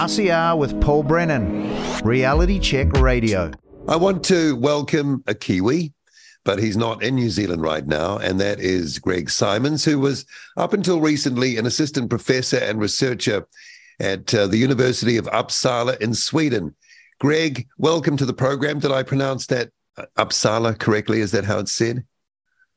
RCR 0.00 0.56
with 0.56 0.80
Paul 0.80 1.02
Brennan, 1.02 2.00
Reality 2.02 2.58
Check 2.58 2.90
Radio. 2.92 3.50
I 3.86 3.96
want 3.96 4.24
to 4.24 4.56
welcome 4.56 5.22
a 5.26 5.34
Kiwi, 5.34 5.92
but 6.42 6.58
he's 6.58 6.78
not 6.78 7.02
in 7.02 7.16
New 7.16 7.28
Zealand 7.28 7.60
right 7.60 7.86
now, 7.86 8.16
and 8.16 8.40
that 8.40 8.60
is 8.60 8.98
Greg 8.98 9.28
Simons, 9.28 9.84
who 9.84 9.98
was 9.98 10.24
up 10.56 10.72
until 10.72 11.02
recently 11.02 11.58
an 11.58 11.66
assistant 11.66 12.08
professor 12.08 12.56
and 12.56 12.80
researcher 12.80 13.46
at 14.00 14.34
uh, 14.34 14.46
the 14.46 14.56
University 14.56 15.18
of 15.18 15.26
Uppsala 15.26 16.00
in 16.00 16.14
Sweden. 16.14 16.74
Greg, 17.18 17.68
welcome 17.76 18.16
to 18.16 18.24
the 18.24 18.32
program. 18.32 18.78
Did 18.78 18.92
I 18.92 19.02
pronounce 19.02 19.48
that 19.48 19.68
uh, 19.98 20.06
Uppsala 20.16 20.78
correctly? 20.78 21.20
Is 21.20 21.32
that 21.32 21.44
how 21.44 21.58
it's 21.58 21.72
said? 21.72 22.04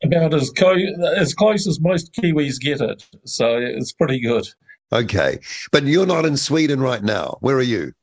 About 0.04 0.34
as, 0.34 0.50
co- 0.50 0.76
as 1.16 1.34
close 1.34 1.70
as 1.70 1.80
most 1.80 2.14
Kiwis 2.16 2.60
get 2.60 2.82
it. 2.82 3.06
So 3.24 3.60
it's 3.62 3.94
pretty 3.94 4.20
good. 4.20 4.46
Okay. 4.94 5.40
But 5.72 5.84
you're 5.86 6.06
not 6.06 6.26
in 6.26 6.38
Sweden 6.38 6.80
right 6.80 7.04
now. 7.04 7.38
Where 7.42 7.58
are 7.58 7.62
you? 7.62 7.94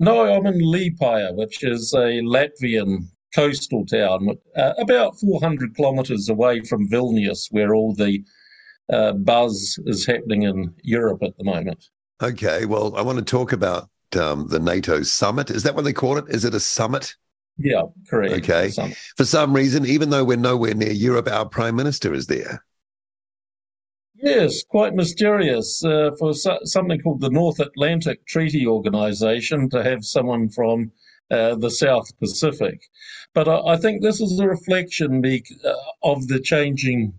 No, 0.00 0.26
I'm 0.26 0.46
in 0.46 0.60
Liepāja, 0.60 1.34
which 1.34 1.62
is 1.62 1.92
a 1.94 2.20
Latvian 2.22 3.06
coastal 3.34 3.86
town, 3.86 4.30
uh, 4.56 4.72
about 4.78 5.18
400 5.18 5.76
kilometres 5.76 6.28
away 6.28 6.60
from 6.62 6.88
Vilnius, 6.88 7.46
where 7.50 7.74
all 7.74 7.94
the 7.94 8.22
uh, 8.92 9.12
buzz 9.12 9.78
is 9.86 10.06
happening 10.06 10.42
in 10.42 10.74
Europe 10.82 11.22
at 11.22 11.36
the 11.38 11.44
moment. 11.44 11.88
Okay. 12.22 12.64
Well, 12.66 12.96
I 12.96 13.02
want 13.02 13.18
to 13.18 13.24
talk 13.24 13.52
about 13.52 13.88
um, 14.16 14.48
the 14.48 14.58
NATO 14.58 15.02
summit. 15.02 15.50
Is 15.50 15.62
that 15.62 15.74
what 15.74 15.84
they 15.84 15.92
call 15.92 16.18
it? 16.18 16.24
Is 16.28 16.44
it 16.44 16.54
a 16.54 16.60
summit? 16.60 17.14
Yeah, 17.56 17.82
correct. 18.08 18.34
Okay. 18.34 18.72
For 19.16 19.24
some 19.24 19.54
reason, 19.54 19.86
even 19.86 20.10
though 20.10 20.24
we're 20.24 20.36
nowhere 20.36 20.74
near 20.74 20.90
Europe, 20.90 21.28
our 21.28 21.46
prime 21.46 21.76
minister 21.76 22.12
is 22.12 22.26
there. 22.26 22.64
Yes, 24.24 24.64
quite 24.64 24.94
mysterious 24.94 25.84
uh, 25.84 26.12
for 26.18 26.32
so- 26.32 26.60
something 26.64 26.98
called 27.02 27.20
the 27.20 27.28
North 27.28 27.60
Atlantic 27.60 28.26
Treaty 28.26 28.66
Organization 28.66 29.68
to 29.68 29.82
have 29.82 30.02
someone 30.02 30.48
from 30.48 30.92
uh, 31.30 31.56
the 31.56 31.70
South 31.70 32.08
Pacific. 32.18 32.80
But 33.34 33.48
I, 33.48 33.74
I, 33.74 33.76
think 33.76 34.00
this 34.00 34.22
is 34.22 34.40
a 34.40 34.48
reflection 34.48 35.20
be- 35.20 35.44
uh, 35.62 35.74
of 36.02 36.26
the 36.28 36.40
changing 36.40 37.12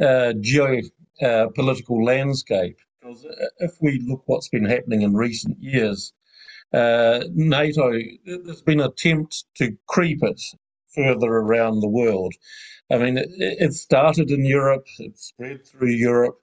uh, 0.00 0.32
geopolitical 0.38 2.04
landscape. 2.04 2.78
Because 3.00 3.24
uh, 3.24 3.46
if 3.58 3.72
we 3.80 4.00
look 4.06 4.22
what's 4.26 4.48
been 4.48 4.64
happening 4.64 5.02
in 5.02 5.16
recent 5.16 5.60
years, 5.60 6.12
uh, 6.72 7.24
NATO, 7.34 7.98
there's 8.24 8.62
been 8.62 8.78
an 8.78 8.86
attempt 8.86 9.42
to 9.56 9.76
creep 9.88 10.22
it 10.22 10.40
further 10.94 11.28
around 11.28 11.80
the 11.80 11.88
world. 11.88 12.34
I 12.90 12.98
mean, 12.98 13.18
it, 13.18 13.28
it 13.38 13.72
started 13.74 14.30
in 14.30 14.44
Europe, 14.44 14.86
it 14.98 15.18
spread 15.18 15.66
through 15.66 15.90
Europe. 15.90 16.38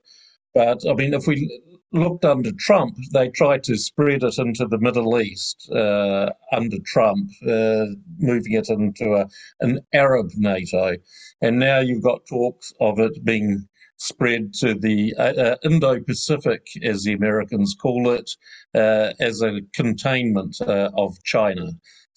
But 0.54 0.88
I 0.90 0.94
mean, 0.94 1.14
if 1.14 1.28
we 1.28 1.62
looked 1.92 2.26
under 2.26 2.52
Trump, 2.54 2.98
they 3.14 3.30
tried 3.30 3.64
to 3.64 3.78
spread 3.78 4.24
it 4.24 4.38
into 4.38 4.66
the 4.68 4.78
Middle 4.78 5.20
East 5.20 5.70
uh, 5.72 6.30
under 6.52 6.78
Trump, 6.86 7.30
uh, 7.48 7.86
moving 8.20 8.54
it 8.54 8.70
into 8.70 9.16
a, 9.16 9.28
an 9.62 9.80
Arab 9.94 10.30
NATO. 10.36 10.96
And 11.42 11.60
now 11.60 11.80
you've 11.80 12.04
got 12.04 12.26
talks 12.28 12.74
of 12.80 13.00
it 13.00 13.24
being 13.24 13.68
spread 13.98 14.54
to 14.54 14.74
the 14.74 15.14
uh, 15.18 15.34
uh 15.34 15.56
Indo 15.64 16.02
Pacific, 16.02 16.68
as 16.84 17.04
the 17.04 17.14
Americans 17.14 17.76
call 17.82 18.10
it, 18.10 18.30
uh, 18.74 19.14
as 19.20 19.42
a 19.42 19.62
containment 19.74 20.58
uh, 20.62 20.92
of 20.98 21.16
China. 21.24 21.68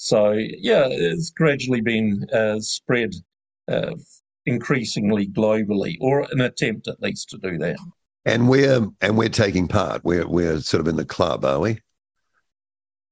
So, 0.00 0.32
yeah, 0.32 0.86
it's 0.88 1.30
gradually 1.30 1.80
been 1.80 2.26
spread 2.60 3.12
increasingly 4.46 5.28
globally, 5.28 5.96
or 6.00 6.26
an 6.30 6.40
attempt 6.40 6.88
at 6.88 7.02
least 7.02 7.28
to 7.30 7.38
do 7.38 7.58
that. 7.58 7.76
And 8.24 8.48
we're 8.48 8.88
and 9.00 9.16
we're 9.16 9.28
taking 9.28 9.68
part. 9.68 10.04
We're 10.04 10.26
we're 10.26 10.60
sort 10.60 10.80
of 10.80 10.88
in 10.88 10.96
the 10.96 11.04
club, 11.04 11.44
are 11.44 11.60
we? 11.60 11.78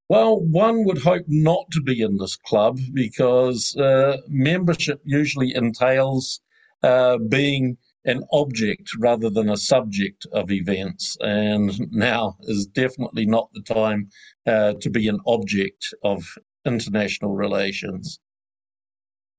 Well, 0.09 0.39
one 0.39 0.85
would 0.85 0.99
hope 0.99 1.25
not 1.27 1.69
to 1.71 1.81
be 1.81 2.01
in 2.01 2.17
this 2.17 2.35
club 2.37 2.79
because 2.93 3.75
uh, 3.75 4.17
membership 4.27 5.01
usually 5.03 5.53
entails 5.53 6.39
uh, 6.81 7.17
being 7.17 7.77
an 8.05 8.23
object 8.31 8.89
rather 8.99 9.29
than 9.29 9.49
a 9.49 9.57
subject 9.57 10.25
of 10.31 10.49
events. 10.49 11.17
And 11.19 11.91
now 11.91 12.37
is 12.43 12.67
definitely 12.67 13.25
not 13.25 13.49
the 13.53 13.61
time 13.61 14.09
uh, 14.45 14.73
to 14.79 14.89
be 14.89 15.09
an 15.09 15.19
object 15.27 15.93
of 16.03 16.23
international 16.67 17.35
relations. 17.35 18.19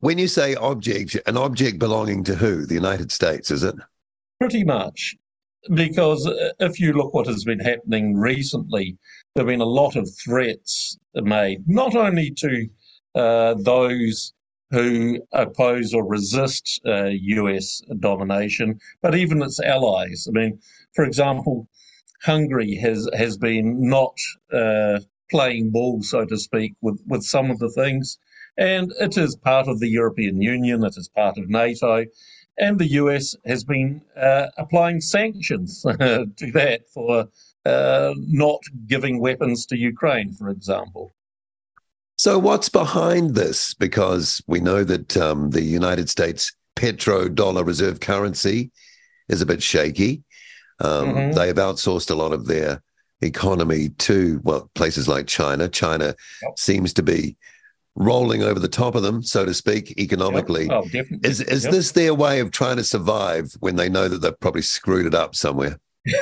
When 0.01 0.19
you 0.19 0.29
say 0.29 0.55
object, 0.55 1.17
an 1.27 1.37
object 1.37 1.79
belonging 1.79 2.25
to 2.25 2.35
who? 2.35 2.67
The 2.67 2.75
United 2.75 3.11
States, 3.11 3.51
is 3.51 3.65
it? 3.65 3.75
Pretty 4.41 4.65
much. 4.65 5.17
Because 5.75 6.27
uh, 6.27 6.53
if 6.61 6.79
you 6.79 6.93
look 6.93 7.15
what 7.15 7.27
has 7.27 7.45
been 7.45 7.59
happening 7.59 8.17
recently, 8.17 8.97
there 9.35 9.43
have 9.43 9.49
been 9.49 9.61
a 9.61 9.67
lot 9.67 9.97
of 9.97 10.09
threats 10.25 10.97
made, 11.15 11.65
not 11.67 11.97
only 11.97 12.31
to 12.31 12.69
uh, 13.17 13.55
those 13.55 14.33
who 14.71 15.19
oppose 15.33 15.95
or 15.95 16.07
resist 16.07 16.81
uh, 16.87 17.07
US 17.07 17.83
domination, 17.99 18.79
but 19.03 19.15
even 19.15 19.43
its 19.43 19.61
allies. 19.61 20.29
I 20.29 20.33
mean, 20.33 20.61
for 20.95 21.05
example, 21.05 21.69
Hungary 22.23 22.75
has, 22.77 23.09
has 23.15 23.37
been 23.37 23.89
not 23.89 24.17
uh, 24.53 25.01
playing 25.31 25.71
ball, 25.71 26.03
so 26.03 26.25
to 26.25 26.39
speak, 26.39 26.75
with, 26.81 27.01
with 27.07 27.23
some 27.23 27.51
of 27.51 27.59
the 27.59 27.71
things. 27.71 28.19
And 28.57 28.93
it 29.01 29.17
is 29.17 29.37
part 29.37 29.69
of 29.69 29.79
the 29.79 29.89
European 29.89 30.41
Union, 30.43 30.85
it 30.85 30.97
is 30.97 31.09
part 31.09 31.39
of 31.39 31.49
NATO, 31.49 32.05
and 32.59 32.79
the 32.79 32.89
US 32.93 33.37
has 33.47 33.65
been 33.65 34.03
uh, 34.17 34.49
applying 34.59 35.01
sanctions 35.01 35.83
to 35.99 36.53
that 36.53 36.81
for 36.93 37.29
uh, 37.65 38.15
not 38.17 38.61
giving 38.87 39.21
weapons 39.21 39.67
to 39.67 39.77
Ukraine, 39.77 40.33
for 40.33 40.49
example. 40.49 41.13
So, 42.17 42.37
what's 42.39 42.69
behind 42.69 43.37
this? 43.37 43.75
Because 43.75 44.43
we 44.49 44.59
know 44.59 44.83
that 44.83 45.17
um, 45.17 45.51
the 45.51 45.63
United 45.63 46.11
States 46.11 46.53
petrodollar 46.75 47.65
reserve 47.65 48.01
currency 48.01 48.73
is 49.29 49.41
a 49.41 49.47
bit 49.47 49.63
shaky. 49.63 50.25
Um, 50.81 51.15
mm-hmm. 51.15 51.33
They 51.33 51.47
have 51.47 51.57
outsourced 51.57 52.11
a 52.11 52.17
lot 52.17 52.33
of 52.33 52.47
their 52.47 52.83
economy 53.21 53.91
to 53.91 54.41
well 54.45 54.71
places 54.75 55.09
like 55.09 55.27
China. 55.27 55.69
China 55.69 56.15
yep. 56.43 56.59
seems 56.59 56.93
to 56.95 57.03
be 57.03 57.37
rolling 57.95 58.43
over 58.43 58.61
the 58.61 58.69
top 58.69 58.95
of 58.95 59.03
them, 59.03 59.23
so 59.23 59.45
to 59.45 59.53
speak, 59.53 59.99
economically. 59.99 60.67
Yep. 60.67 61.07
Oh. 61.13 61.19
Is 61.25 61.41
is 61.41 61.65
yep. 61.65 61.73
this 61.73 61.93
their 61.93 62.15
way 62.15 62.41
of 62.41 62.51
trying 62.51 62.77
to 62.77 62.85
survive 62.85 63.53
when 63.61 63.77
they 63.77 63.89
know 63.89 64.09
that 64.09 64.19
they've 64.19 64.41
probably 64.41 64.63
screwed 64.63 65.07
it 65.07 65.15
up 65.15 65.35
somewhere? 65.35 65.79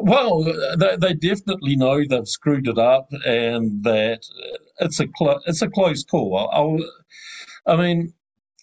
well, 0.00 0.44
they, 0.76 0.96
they, 0.96 1.14
definitely 1.14 1.76
know 1.76 2.04
they've 2.04 2.28
screwed 2.28 2.68
it 2.68 2.78
up, 2.78 3.08
and 3.26 3.82
that 3.82 4.20
it's 4.80 5.00
a 5.00 5.06
cl- 5.18 5.42
it's 5.46 5.62
a 5.62 5.68
close 5.68 6.04
call. 6.04 6.48
I'll, 6.52 6.78
i 7.66 7.76
mean, 7.76 8.12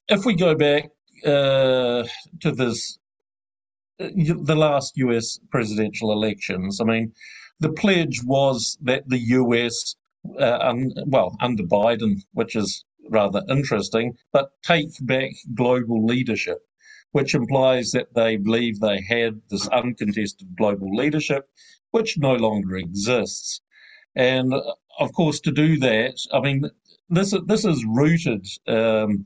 if 0.07 0.25
we 0.25 0.35
go 0.35 0.55
back 0.55 0.89
uh, 1.25 2.03
to 2.41 2.51
this, 2.51 2.99
uh, 3.99 4.09
the 4.15 4.55
last 4.55 4.97
U.S. 4.97 5.39
presidential 5.49 6.11
elections, 6.11 6.79
I 6.79 6.85
mean, 6.85 7.11
the 7.59 7.71
pledge 7.71 8.21
was 8.23 8.77
that 8.81 9.07
the 9.09 9.19
U.S 9.19 9.95
uh, 10.39 10.57
un, 10.61 10.91
well, 11.05 11.35
under 11.39 11.63
Biden, 11.63 12.23
which 12.33 12.55
is 12.55 12.83
rather 13.09 13.43
interesting, 13.49 14.17
but 14.31 14.51
take 14.63 14.89
back 15.01 15.31
global 15.53 16.05
leadership, 16.05 16.59
which 17.11 17.35
implies 17.35 17.91
that 17.91 18.13
they 18.15 18.37
believe 18.37 18.79
they 18.79 19.01
had 19.01 19.41
this 19.49 19.67
uncontested 19.69 20.55
global 20.57 20.93
leadership, 20.95 21.47
which 21.91 22.17
no 22.17 22.35
longer 22.35 22.77
exists. 22.77 23.61
And 24.15 24.53
of 24.99 25.13
course, 25.13 25.39
to 25.41 25.51
do 25.51 25.77
that, 25.79 26.15
I 26.33 26.39
mean, 26.39 26.69
this 27.09 27.35
this 27.45 27.65
is 27.65 27.85
rooted 27.85 28.47
um, 28.67 29.25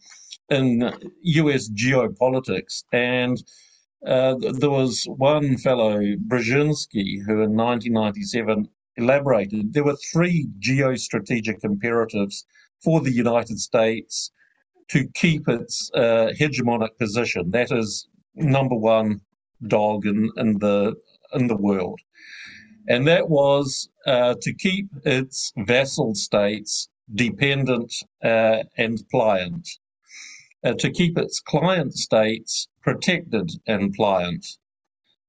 in 0.49 0.91
U.S. 1.21 1.69
geopolitics, 1.69 2.83
and 2.91 3.41
uh, 4.05 4.35
there 4.39 4.69
was 4.69 5.05
one 5.05 5.57
fellow, 5.57 5.99
Brzezinski, 5.99 7.21
who 7.25 7.41
in 7.41 7.55
1997 7.55 8.69
elaborated, 8.95 9.73
there 9.73 9.83
were 9.83 9.97
three 10.13 10.47
geostrategic 10.59 11.63
imperatives 11.63 12.45
for 12.83 13.01
the 13.01 13.11
United 13.11 13.59
States 13.59 14.31
to 14.89 15.07
keep 15.15 15.47
its 15.47 15.91
uh, 15.93 16.29
hegemonic 16.39 16.97
position. 16.97 17.51
That 17.51 17.71
is 17.71 18.07
number 18.35 18.75
one 18.75 19.21
dog 19.67 20.05
in, 20.05 20.31
in 20.37 20.59
the 20.59 20.95
in 21.33 21.47
the 21.47 21.57
world, 21.57 21.99
and 22.87 23.05
that 23.07 23.29
was 23.29 23.89
uh, 24.07 24.35
to 24.41 24.53
keep 24.53 24.87
its 25.03 25.51
vassal 25.57 26.15
states 26.15 26.87
dependent 27.13 27.93
uh, 28.23 28.63
and 28.77 29.03
pliant, 29.11 29.67
uh, 30.63 30.73
to 30.79 30.89
keep 30.89 31.17
its 31.17 31.39
client 31.39 31.93
states 31.93 32.68
protected 32.81 33.51
and 33.67 33.93
pliant, 33.93 34.45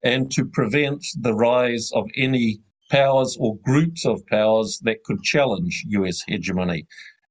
and 0.03 0.31
to 0.33 0.45
prevent 0.45 1.05
the 1.19 1.35
rise 1.35 1.91
of 1.93 2.09
any 2.17 2.61
powers 2.91 3.37
or 3.39 3.57
groups 3.59 4.05
of 4.05 4.27
powers 4.27 4.81
that 4.83 5.05
could 5.05 5.23
challenge 5.23 5.85
US 5.89 6.23
hegemony. 6.27 6.87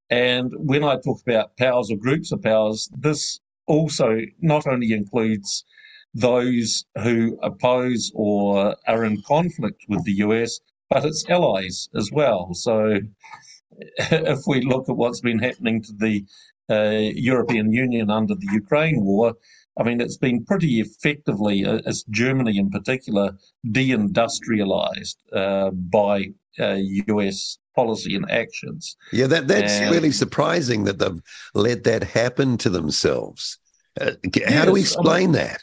And 0.09 0.51
when 0.55 0.83
I 0.83 0.97
talk 0.97 1.21
about 1.21 1.57
powers 1.57 1.91
or 1.91 1.97
groups 1.97 2.31
of 2.31 2.41
powers, 2.41 2.89
this 2.97 3.39
also 3.67 4.21
not 4.41 4.65
only 4.65 4.93
includes 4.93 5.65
those 6.13 6.85
who 7.03 7.37
oppose 7.43 8.11
or 8.15 8.75
are 8.87 9.05
in 9.05 9.21
conflict 9.21 9.83
with 9.87 10.03
the 10.05 10.13
US, 10.13 10.59
but 10.89 11.05
its 11.05 11.23
allies 11.29 11.87
as 11.95 12.11
well. 12.11 12.53
So 12.53 12.99
if 13.97 14.39
we 14.47 14.61
look 14.61 14.89
at 14.89 14.97
what's 14.97 15.21
been 15.21 15.39
happening 15.39 15.83
to 15.83 15.93
the 15.93 16.25
European 16.69 17.71
Union 17.71 18.09
under 18.09 18.35
the 18.35 18.47
Ukraine 18.51 19.03
war, 19.03 19.35
I 19.79 19.83
mean, 19.83 20.01
it's 20.01 20.17
been 20.17 20.43
pretty 20.43 20.81
effectively, 20.81 21.65
uh, 21.65 21.79
as 21.85 22.03
Germany 22.09 22.57
in 22.57 22.69
particular, 22.69 23.37
deindustrialized 23.67 25.15
uh, 25.31 25.71
by 25.71 26.31
US 26.57 27.57
uh, 27.57 27.81
policy 27.81 28.15
and 28.15 28.29
actions. 28.29 28.97
Yeah, 29.13 29.27
that, 29.27 29.47
that's 29.47 29.79
and, 29.79 29.91
really 29.91 30.11
surprising 30.11 30.83
that 30.83 30.99
they've 30.99 31.21
let 31.53 31.85
that 31.85 32.03
happen 32.03 32.57
to 32.57 32.69
themselves. 32.69 33.57
Uh, 33.99 34.11
how 34.23 34.31
yes, 34.35 34.65
do 34.65 34.71
we 34.73 34.81
explain 34.81 35.35
I 35.35 35.41
mean, 35.41 35.53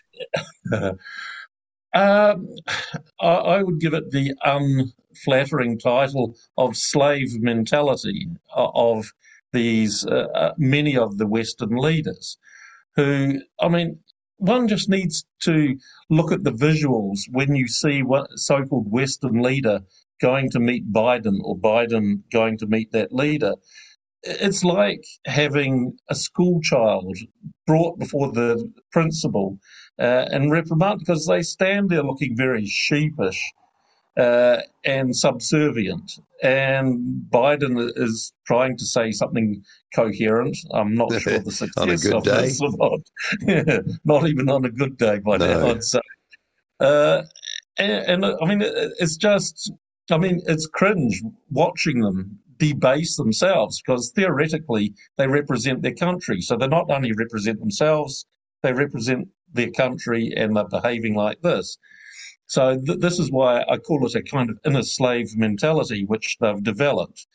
that? 0.71 0.97
Um, 1.95 2.51
I, 3.23 3.27
I, 3.27 3.63
would 3.63 3.81
give 3.81 3.95
it 3.95 4.11
the 4.11 4.35
unflattering 4.45 5.79
title 5.79 6.37
of 6.59 6.77
slave 6.77 7.41
mentality 7.41 8.29
of 8.55 9.11
these 9.53 10.05
uh, 10.07 10.27
uh, 10.35 10.53
many 10.59 10.97
of 10.97 11.19
the 11.19 11.27
Western 11.27 11.77
leaders, 11.77 12.39
who 12.97 13.41
I 13.61 13.69
mean, 13.69 14.01
one 14.39 14.69
just 14.69 14.89
needs 14.89 15.25
to 15.43 15.77
look 16.11 16.33
at 16.33 16.45
the 16.45 16.53
visuals 16.53 17.21
when 17.31 17.55
you 17.55 17.69
see 17.69 18.03
what 18.03 18.29
so-called 18.35 18.91
Western 18.91 19.43
leader 19.43 19.81
going 20.21 20.51
to 20.51 20.61
meet 20.61 20.93
Biden 20.93 21.39
or 21.43 21.57
Biden 21.57 22.23
going 22.33 22.59
to 22.59 22.67
meet 22.67 22.93
that 22.93 23.13
leader. 23.13 23.55
It's 24.23 24.65
like 24.65 25.05
having 25.27 25.97
a 26.09 26.15
school 26.15 26.61
child 26.61 27.17
brought 27.67 27.99
before 27.99 28.33
the 28.33 28.73
principal 28.91 29.59
uh, 29.99 30.27
and 30.31 30.51
reprimand 30.51 31.01
because 31.01 31.27
they 31.27 31.43
stand 31.43 31.91
there 31.91 32.03
looking 32.03 32.37
very 32.37 32.67
sheepish 32.67 33.53
uh, 34.17 34.59
and 34.85 35.15
subservient. 35.15 36.13
And 36.43 37.25
Biden 37.31 37.91
is 37.97 38.33
trying 38.47 38.77
to 38.79 38.87
say 38.87 39.13
something 39.13 39.63
coherent. 39.95 40.57
I'm 40.73 40.95
not 40.95 41.13
sure 41.21 41.39
the 41.39 41.51
success 41.51 42.07
of 42.07 42.25
day. 42.25 42.43
this 42.43 42.61
or 42.61 42.71
not. 42.77 43.01
yeah, 43.43 43.79
not 44.05 44.27
even 44.29 44.49
on 44.49 44.65
a 44.65 44.71
good 44.71 44.97
day 44.97 45.19
by 45.19 45.37
no. 45.37 45.47
now, 45.47 45.71
I'd 45.71 45.85
say. 45.85 46.01
Uh, 46.81 47.23
and, 47.79 48.25
and, 48.25 48.37
I 48.41 48.47
mean, 48.47 48.63
it's 48.63 49.17
just, 49.17 49.73
I 50.11 50.19
mean, 50.19 50.41
it's 50.47 50.67
cringe 50.67 51.23
watching 51.51 52.01
them 52.01 52.39
debase 52.59 53.17
themselves 53.17 53.83
because 53.83 54.13
theoretically 54.13 54.95
they 55.19 55.27
represent 55.27 55.83
their 55.83 55.95
country. 55.95 56.41
So 56.41 56.57
they 56.57 56.69
not 56.69 56.91
only 56.91 57.13
represent 57.13 57.61
themselves, 57.61 58.27
they 58.63 58.73
represent 58.73 59.29
their 59.53 59.71
country 59.71 60.33
and 60.37 60.57
they're 60.57 60.65
behaving 60.65 61.15
like 61.15 61.41
this. 61.43 61.77
So 62.47 62.79
th- 62.79 63.01
this 63.01 63.19
is 63.19 63.31
why 63.31 63.65
I 63.69 63.79
call 63.79 64.07
it 64.07 64.15
a 64.15 64.23
kind 64.23 64.51
of 64.51 64.59
inner 64.65 64.83
slave 64.83 65.37
mentality 65.37 66.05
which 66.05 66.37
they've 66.41 66.63
developed. 66.63 67.27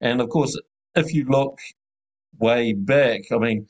And 0.00 0.20
of 0.20 0.28
course, 0.28 0.58
if 0.94 1.12
you 1.12 1.24
look 1.24 1.58
way 2.38 2.72
back, 2.72 3.22
I 3.32 3.38
mean, 3.38 3.66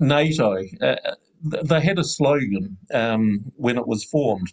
NATO, 0.00 0.62
uh, 0.80 0.96
they 1.42 1.80
had 1.80 1.98
a 1.98 2.04
slogan 2.04 2.76
um, 2.92 3.52
when 3.56 3.76
it 3.78 3.86
was 3.86 4.04
formed 4.04 4.52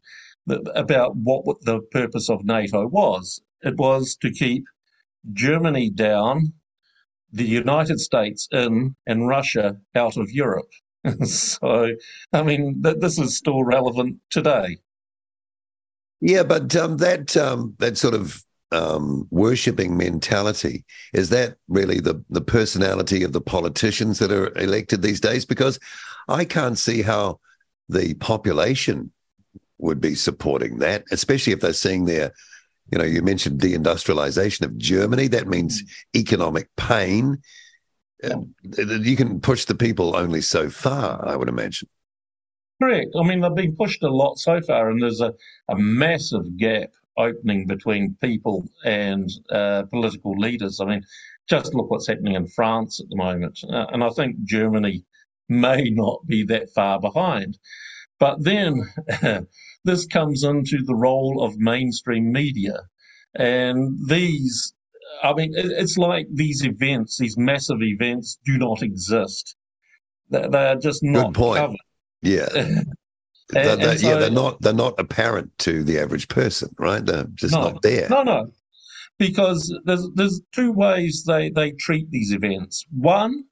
about 0.76 1.16
what 1.16 1.46
the 1.62 1.80
purpose 1.92 2.30
of 2.30 2.44
NATO 2.44 2.88
was. 2.88 3.42
It 3.64 3.78
was 3.78 4.16
to 4.18 4.32
keep 4.32 4.66
Germany 5.34 5.90
down, 5.90 6.54
the 7.32 7.46
United 7.46 8.00
States 8.00 8.48
in, 8.52 8.96
and 9.06 9.28
Russia 9.28 9.78
out 9.96 10.18
of 10.18 10.32
Europe. 10.32 10.72
so, 11.24 11.96
I 12.34 12.44
mean, 12.44 12.82
th- 12.84 12.98
this 13.00 13.18
is 13.20 13.38
still 13.38 13.64
relevant 13.64 14.18
today. 14.30 14.78
Yeah, 16.22 16.44
but 16.44 16.76
um, 16.76 16.98
that 16.98 17.36
um, 17.36 17.76
that 17.80 17.98
sort 17.98 18.14
of 18.14 18.44
um, 18.72 19.28
worshipping 19.32 19.98
mentality 19.98 20.86
is 21.14 21.30
that 21.30 21.58
really 21.68 22.00
the 22.00 22.24
the 22.30 22.42
personality 22.42 23.24
of 23.24 23.34
the 23.34 23.42
politicians 23.42 24.20
that 24.20 24.32
are 24.32 24.56
elected 24.58 25.02
these 25.02 25.20
days? 25.20 25.46
Because 25.46 25.80
I 26.30 26.46
can't 26.46 26.78
see 26.78 27.02
how 27.02 27.40
the 27.90 28.14
population 28.16 29.12
would 29.80 30.00
be 30.00 30.16
supporting 30.16 30.78
that, 30.78 31.04
especially 31.12 31.54
if 31.54 31.60
they're 31.60 31.74
seeing 31.74 32.06
their, 32.06 32.32
you 32.92 33.00
know, 33.00 33.04
you 33.04 33.24
mentioned 33.24 33.60
deindustrialization 33.60 34.62
of 34.62 34.78
Germany. 34.78 35.28
That 35.28 35.48
means 35.48 35.82
mm. 35.82 36.20
economic 36.20 36.70
pain. 36.78 37.42
Uh, 38.24 38.42
you 38.78 39.16
can 39.16 39.42
push 39.42 39.66
the 39.66 39.74
people 39.74 40.16
only 40.16 40.42
so 40.42 40.70
far, 40.70 41.28
I 41.28 41.36
would 41.36 41.50
imagine. 41.50 41.90
Correct. 42.82 43.12
I 43.16 43.24
mean, 43.24 43.42
they've 43.42 43.54
been 43.54 43.76
pushed 43.76 44.02
a 44.04 44.10
lot 44.10 44.40
so 44.40 44.60
far, 44.62 44.90
and 44.90 45.02
there's 45.02 45.22
a, 45.22 45.34
a 45.70 45.78
massive 45.78 46.58
gap 46.58 46.90
opening 47.18 47.68
between 47.68 48.18
people 48.22 48.68
and 48.84 49.30
uh, 49.52 49.84
political 49.84 50.32
leaders. 50.32 50.80
I 50.80 50.86
mean, 50.86 51.06
just 51.48 51.76
look 51.76 51.92
what's 51.92 52.08
happening 52.08 52.36
in 52.36 52.48
France 52.48 53.00
at 53.00 53.10
the 53.10 53.18
moment. 53.18 53.60
Uh, 53.70 53.86
and 53.92 54.04
I 54.04 54.10
think 54.10 54.44
Germany 54.44 55.06
may 55.48 55.90
not 55.92 56.26
be 56.26 56.44
that 56.46 56.72
far 56.72 57.00
behind. 57.00 57.60
But 58.20 58.44
then 58.44 58.82
this 59.84 60.08
comes 60.08 60.44
into 60.44 60.80
the 60.84 60.96
role 60.96 61.44
of 61.44 61.58
mainstream 61.58 62.32
media. 62.32 62.80
And 63.36 63.98
these, 64.08 64.74
I 65.24 65.34
mean, 65.34 65.54
it's 65.56 65.98
like 65.98 66.28
these 66.32 66.66
events, 66.66 67.18
these 67.18 67.38
massive 67.38 67.82
events 67.82 68.40
do 68.46 68.58
not 68.58 68.82
exist. 68.82 69.56
They're 70.30 70.78
just 70.78 71.04
not 71.04 71.34
Good 71.34 71.36
point. 71.36 71.58
covered. 71.60 71.78
Yeah. 72.22 72.48
they're, 73.50 73.76
they're, 73.76 73.98
so, 73.98 74.10
yeah, 74.10 74.16
they're 74.16 74.32
not 74.32 74.62
they're 74.62 74.74
not 74.74 75.00
apparent 75.00 75.58
to 75.60 75.84
the 75.84 76.00
average 76.00 76.28
person, 76.28 76.74
right? 76.78 77.06
They're 77.06 77.28
just 77.34 77.54
no, 77.54 77.70
not 77.70 77.82
there. 77.82 78.08
No, 78.10 78.24
no, 78.24 78.52
because 79.18 79.78
there's 79.86 80.08
there's 80.16 80.42
two 80.52 80.72
ways 80.72 81.24
they 81.26 81.50
they 81.50 81.72
treat 81.72 82.10
these 82.12 82.32
events. 82.32 82.86
One 82.92 83.44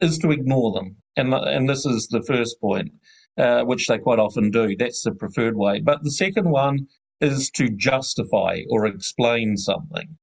is 0.00 0.18
to 0.18 0.30
ignore 0.30 0.72
them, 0.72 0.96
and 1.16 1.34
and 1.34 1.68
this 1.68 1.84
is 1.84 2.08
the 2.08 2.22
first 2.22 2.60
point, 2.60 2.90
uh, 3.36 3.62
which 3.62 3.86
they 3.86 3.98
quite 3.98 4.18
often 4.18 4.50
do. 4.50 4.74
That's 4.76 5.02
the 5.02 5.12
preferred 5.12 5.56
way. 5.56 5.80
But 5.80 6.02
the 6.02 6.10
second 6.10 6.50
one 6.50 6.86
is 7.20 7.50
to 7.50 7.68
justify 7.68 8.60
or 8.70 8.86
explain 8.86 9.56
something. 9.56 10.16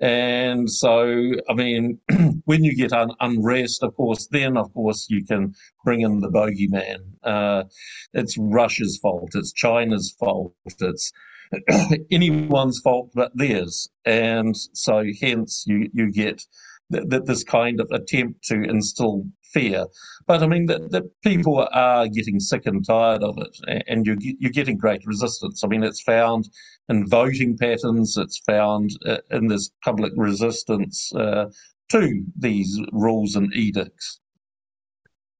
And 0.00 0.70
so, 0.70 1.32
I 1.48 1.54
mean, 1.54 1.98
when 2.44 2.64
you 2.64 2.76
get 2.76 2.92
un- 2.92 3.14
unrest, 3.20 3.82
of 3.82 3.94
course, 3.96 4.26
then 4.30 4.56
of 4.56 4.72
course 4.74 5.06
you 5.08 5.24
can 5.24 5.54
bring 5.84 6.02
in 6.02 6.20
the 6.20 6.28
bogeyman. 6.28 6.98
Uh, 7.22 7.64
it's 8.12 8.36
Russia's 8.38 8.98
fault. 8.98 9.30
It's 9.34 9.52
China's 9.52 10.14
fault. 10.18 10.54
It's 10.66 11.12
anyone's 12.10 12.80
fault 12.80 13.10
but 13.14 13.32
theirs. 13.34 13.88
And 14.04 14.56
so, 14.74 15.04
hence, 15.20 15.64
you 15.66 15.88
you 15.94 16.12
get 16.12 16.42
th- 16.92 17.08
th- 17.08 17.22
this 17.24 17.44
kind 17.44 17.80
of 17.80 17.90
attempt 17.90 18.44
to 18.48 18.62
instill 18.62 19.24
But 20.26 20.42
I 20.42 20.46
mean, 20.46 20.66
the, 20.66 21.10
people 21.22 21.66
are 21.72 22.08
getting 22.08 22.40
sick 22.40 22.66
and 22.66 22.84
tired 22.84 23.22
of 23.22 23.38
it, 23.38 23.84
and 23.88 24.06
you're, 24.06 24.16
you're 24.20 24.50
getting 24.50 24.76
great 24.76 25.04
resistance. 25.06 25.62
I 25.64 25.68
mean, 25.68 25.82
it's 25.82 26.02
found 26.02 26.48
in 26.88 27.06
voting 27.06 27.56
patterns, 27.56 28.16
it's 28.16 28.38
found 28.38 28.90
uh, 29.06 29.18
in 29.30 29.48
this 29.48 29.70
public 29.84 30.12
resistance 30.16 31.12
uh, 31.14 31.46
to 31.90 32.24
these 32.38 32.80
rules 32.92 33.36
and 33.36 33.52
edicts. 33.54 34.20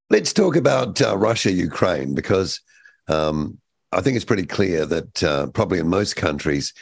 Let's 0.08 0.32
talk 0.32 0.56
about 0.56 1.02
uh, 1.02 1.16
Russia 1.16 1.50
Ukraine 1.50 2.14
because 2.14 2.60
um, 3.08 3.58
I 3.92 4.00
think 4.00 4.16
it's 4.16 4.24
pretty 4.24 4.46
clear 4.46 4.86
that 4.86 5.22
uh, 5.22 5.46
probably 5.48 5.78
in 5.78 5.88
most 5.88 6.14
countries, 6.14 6.72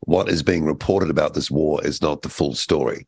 what 0.00 0.30
is 0.30 0.42
being 0.42 0.64
reported 0.64 1.10
about 1.10 1.34
this 1.34 1.50
war 1.50 1.84
is 1.84 2.00
not 2.00 2.22
the 2.22 2.30
full 2.30 2.54
story 2.54 3.06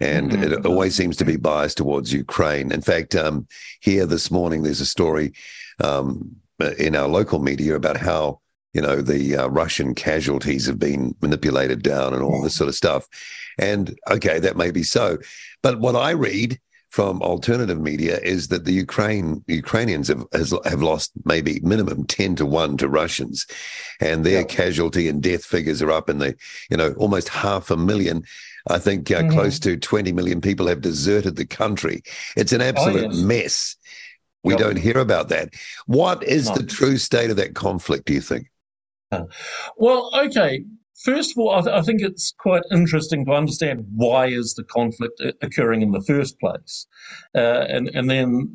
and 0.00 0.30
mm-hmm. 0.30 0.52
it 0.52 0.66
always 0.66 0.94
seems 0.94 1.16
to 1.18 1.24
be 1.24 1.36
biased 1.36 1.76
towards 1.76 2.12
Ukraine. 2.12 2.72
In 2.72 2.80
fact, 2.80 3.14
um, 3.14 3.46
here 3.80 4.06
this 4.06 4.30
morning, 4.30 4.62
there's 4.62 4.80
a 4.80 4.86
story 4.86 5.32
um, 5.82 6.36
in 6.78 6.96
our 6.96 7.08
local 7.08 7.38
media 7.38 7.74
about 7.76 7.96
how 7.96 8.40
you 8.72 8.80
know 8.80 9.02
the 9.02 9.36
uh, 9.36 9.46
Russian 9.48 9.94
casualties 9.94 10.66
have 10.66 10.78
been 10.78 11.14
manipulated 11.20 11.82
down 11.82 12.14
and 12.14 12.22
all 12.22 12.42
this 12.42 12.54
sort 12.54 12.68
of 12.68 12.74
stuff. 12.74 13.06
And 13.58 13.98
okay, 14.10 14.38
that 14.38 14.56
may 14.56 14.70
be 14.70 14.82
so, 14.82 15.18
but 15.62 15.80
what 15.80 15.96
I 15.96 16.12
read 16.12 16.58
from 16.90 17.22
alternative 17.22 17.80
media 17.80 18.18
is 18.18 18.48
that 18.48 18.64
the 18.64 18.72
Ukraine 18.72 19.44
Ukrainians 19.46 20.08
have 20.08 20.24
has, 20.32 20.52
have 20.64 20.82
lost 20.82 21.12
maybe 21.24 21.60
minimum 21.60 22.04
ten 22.04 22.36
to 22.36 22.46
one 22.46 22.76
to 22.78 22.88
Russians, 22.88 23.46
and 24.00 24.24
their 24.24 24.44
casualty 24.44 25.08
and 25.08 25.22
death 25.22 25.44
figures 25.44 25.82
are 25.82 25.92
up 25.92 26.10
in 26.10 26.18
the 26.18 26.36
you 26.70 26.76
know 26.76 26.92
almost 26.94 27.28
half 27.28 27.70
a 27.70 27.76
million. 27.76 28.24
I 28.70 28.78
think 28.78 29.10
uh, 29.10 29.20
mm-hmm. 29.20 29.32
close 29.32 29.58
to 29.60 29.76
20 29.76 30.12
million 30.12 30.40
people 30.40 30.66
have 30.66 30.80
deserted 30.80 31.36
the 31.36 31.46
country. 31.46 32.02
It's 32.36 32.52
an 32.52 32.60
absolute 32.60 33.06
oh, 33.06 33.12
yes. 33.12 33.16
mess. 33.16 33.76
We 34.42 34.54
yep. 34.54 34.60
don't 34.60 34.78
hear 34.78 34.98
about 34.98 35.28
that. 35.28 35.54
What 35.86 36.22
is 36.22 36.48
no. 36.48 36.54
the 36.56 36.62
true 36.64 36.96
state 36.96 37.30
of 37.30 37.36
that 37.36 37.54
conflict, 37.54 38.06
do 38.06 38.14
you 38.14 38.22
think? 38.22 38.50
Well, 39.76 40.10
okay. 40.14 40.64
First 41.04 41.32
of 41.32 41.38
all, 41.38 41.50
I, 41.50 41.60
th- 41.62 41.74
I, 41.74 41.80
think 41.80 42.02
it's 42.02 42.32
quite 42.38 42.62
interesting 42.70 43.24
to 43.24 43.32
understand 43.32 43.86
why 43.94 44.26
is 44.26 44.54
the 44.54 44.64
conflict 44.64 45.20
occurring 45.40 45.80
in 45.80 45.92
the 45.92 46.02
first 46.02 46.38
place, 46.38 46.86
uh, 47.34 47.64
and 47.68 47.88
and 47.94 48.10
then 48.10 48.54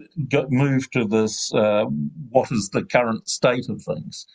move 0.49 0.89
to 0.91 1.05
this: 1.05 1.51
uh, 1.55 1.85
what 2.29 2.51
is 2.51 2.69
the 2.69 2.83
current 2.83 3.27
state 3.27 3.67
of 3.67 3.81
things? 3.81 4.27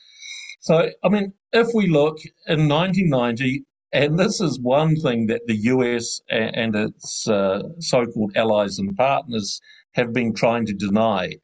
So, 0.59 0.91
I 1.05 1.09
mean, 1.09 1.33
if 1.53 1.69
we 1.73 1.87
look 1.87 2.19
in 2.49 2.69
1990, 2.69 3.65
And 3.93 4.19
this 4.19 4.41
is 4.41 4.61
one 4.61 4.95
thing 4.97 5.27
that 5.27 5.47
the 5.47 5.57
US 5.57 6.21
and 6.29 6.77
its 6.77 7.29
uh, 7.29 7.63
so 7.81 8.07
called 8.07 8.37
allies 8.37 8.79
and 8.79 8.97
partners 8.97 9.61
have 9.95 10.13
been 10.13 10.33
trying 10.33 10.67
to 10.67 10.73
deny. 10.73 11.37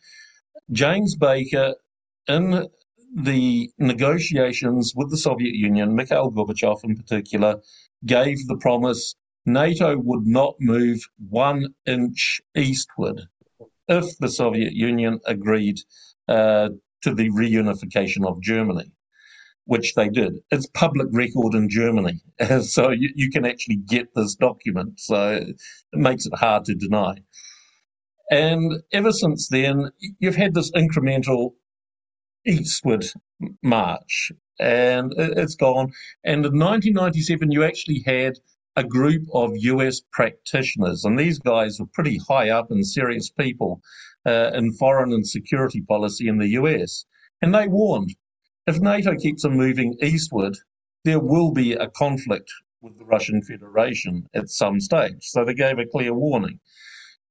James 0.71 1.17
Baker, 1.17 1.75
in 2.29 2.69
the 3.15 3.71
negotiations 3.79 4.93
with 4.95 5.11
the 5.11 5.17
Soviet 5.17 5.55
Union, 5.55 5.95
Mikhail 5.95 6.31
Gorbachev 6.31 6.85
in 6.85 6.97
particular, 6.97 7.61
gave 8.05 8.47
the 8.47 8.57
promise 8.57 9.15
NATO 9.45 9.97
would 9.97 10.27
not 10.27 10.55
move 10.61 11.09
one 11.29 11.75
inch 11.87 12.41
eastward 12.57 13.23
if 13.89 14.19
the 14.19 14.29
Soviet 14.29 14.73
Union 14.73 15.21
agreed 15.27 15.79
uh, 16.29 16.71
to 17.03 17.15
the 17.15 17.31
reunification 17.31 18.27
of 18.27 18.41
Germany, 18.41 18.91
which 19.67 19.95
they 19.95 20.09
did. 20.09 20.39
It's 20.51 20.67
public 20.69 21.09
record 21.13 21.55
in 21.55 21.69
Germany, 21.69 22.21
so 22.63 22.91
you, 22.91 23.11
you 23.15 23.31
can 23.31 23.45
actually 23.45 23.77
get 23.77 24.15
this 24.15 24.35
document. 24.35 24.99
So 24.99 25.43
it 25.43 25.57
makes 25.93 26.25
it 26.27 26.35
hard 26.35 26.65
to 26.67 26.75
deny. 26.75 27.17
And 28.31 28.83
ever 28.93 29.13
since 29.13 29.49
then, 29.49 29.91
you've 30.19 30.37
had 30.37 30.55
this 30.55 30.71
incremental 30.73 31.53
eastward 32.47 33.07
march, 33.63 34.33
and 34.59 35.13
it's 35.17 35.57
gone. 35.57 35.93
And 36.25 36.47
in 36.47 36.59
1997, 36.59 37.51
you 37.51 37.65
actually 37.65 38.03
had 38.07 38.35
a 38.77 38.85
group 38.85 39.23
of 39.33 39.53
US 39.55 40.01
practitioners, 40.13 41.05
and 41.05 41.19
these 41.19 41.39
guys 41.39 41.79
were 41.81 41.87
pretty 41.93 42.19
high 42.29 42.51
up 42.51 42.71
and 42.71 42.87
serious 42.87 43.31
people 43.31 43.81
uh, 44.27 44.51
in 44.55 44.73
foreign 44.73 45.13
and 45.13 45.27
security 45.27 45.81
policy 45.81 46.29
in 46.29 46.39
the 46.39 46.49
US. 46.51 47.05
And 47.43 47.55
they 47.55 47.69
warned 47.69 48.15
if 48.67 48.81
NATO 48.81 49.15
keeps 49.15 49.45
on 49.45 49.57
moving 49.57 49.97
eastward, 50.03 50.57
there 51.05 51.21
will 51.21 51.53
be 51.53 51.73
a 51.73 51.89
conflict 51.89 52.51
with 52.81 52.99
the 52.99 53.05
Russian 53.05 53.43
Federation 53.43 54.27
at 54.35 54.49
some 54.49 54.81
stage. 54.81 55.19
So 55.21 55.45
they 55.45 55.55
gave 55.55 55.79
a 55.79 55.87
clear 55.87 56.13
warning. 56.13 56.61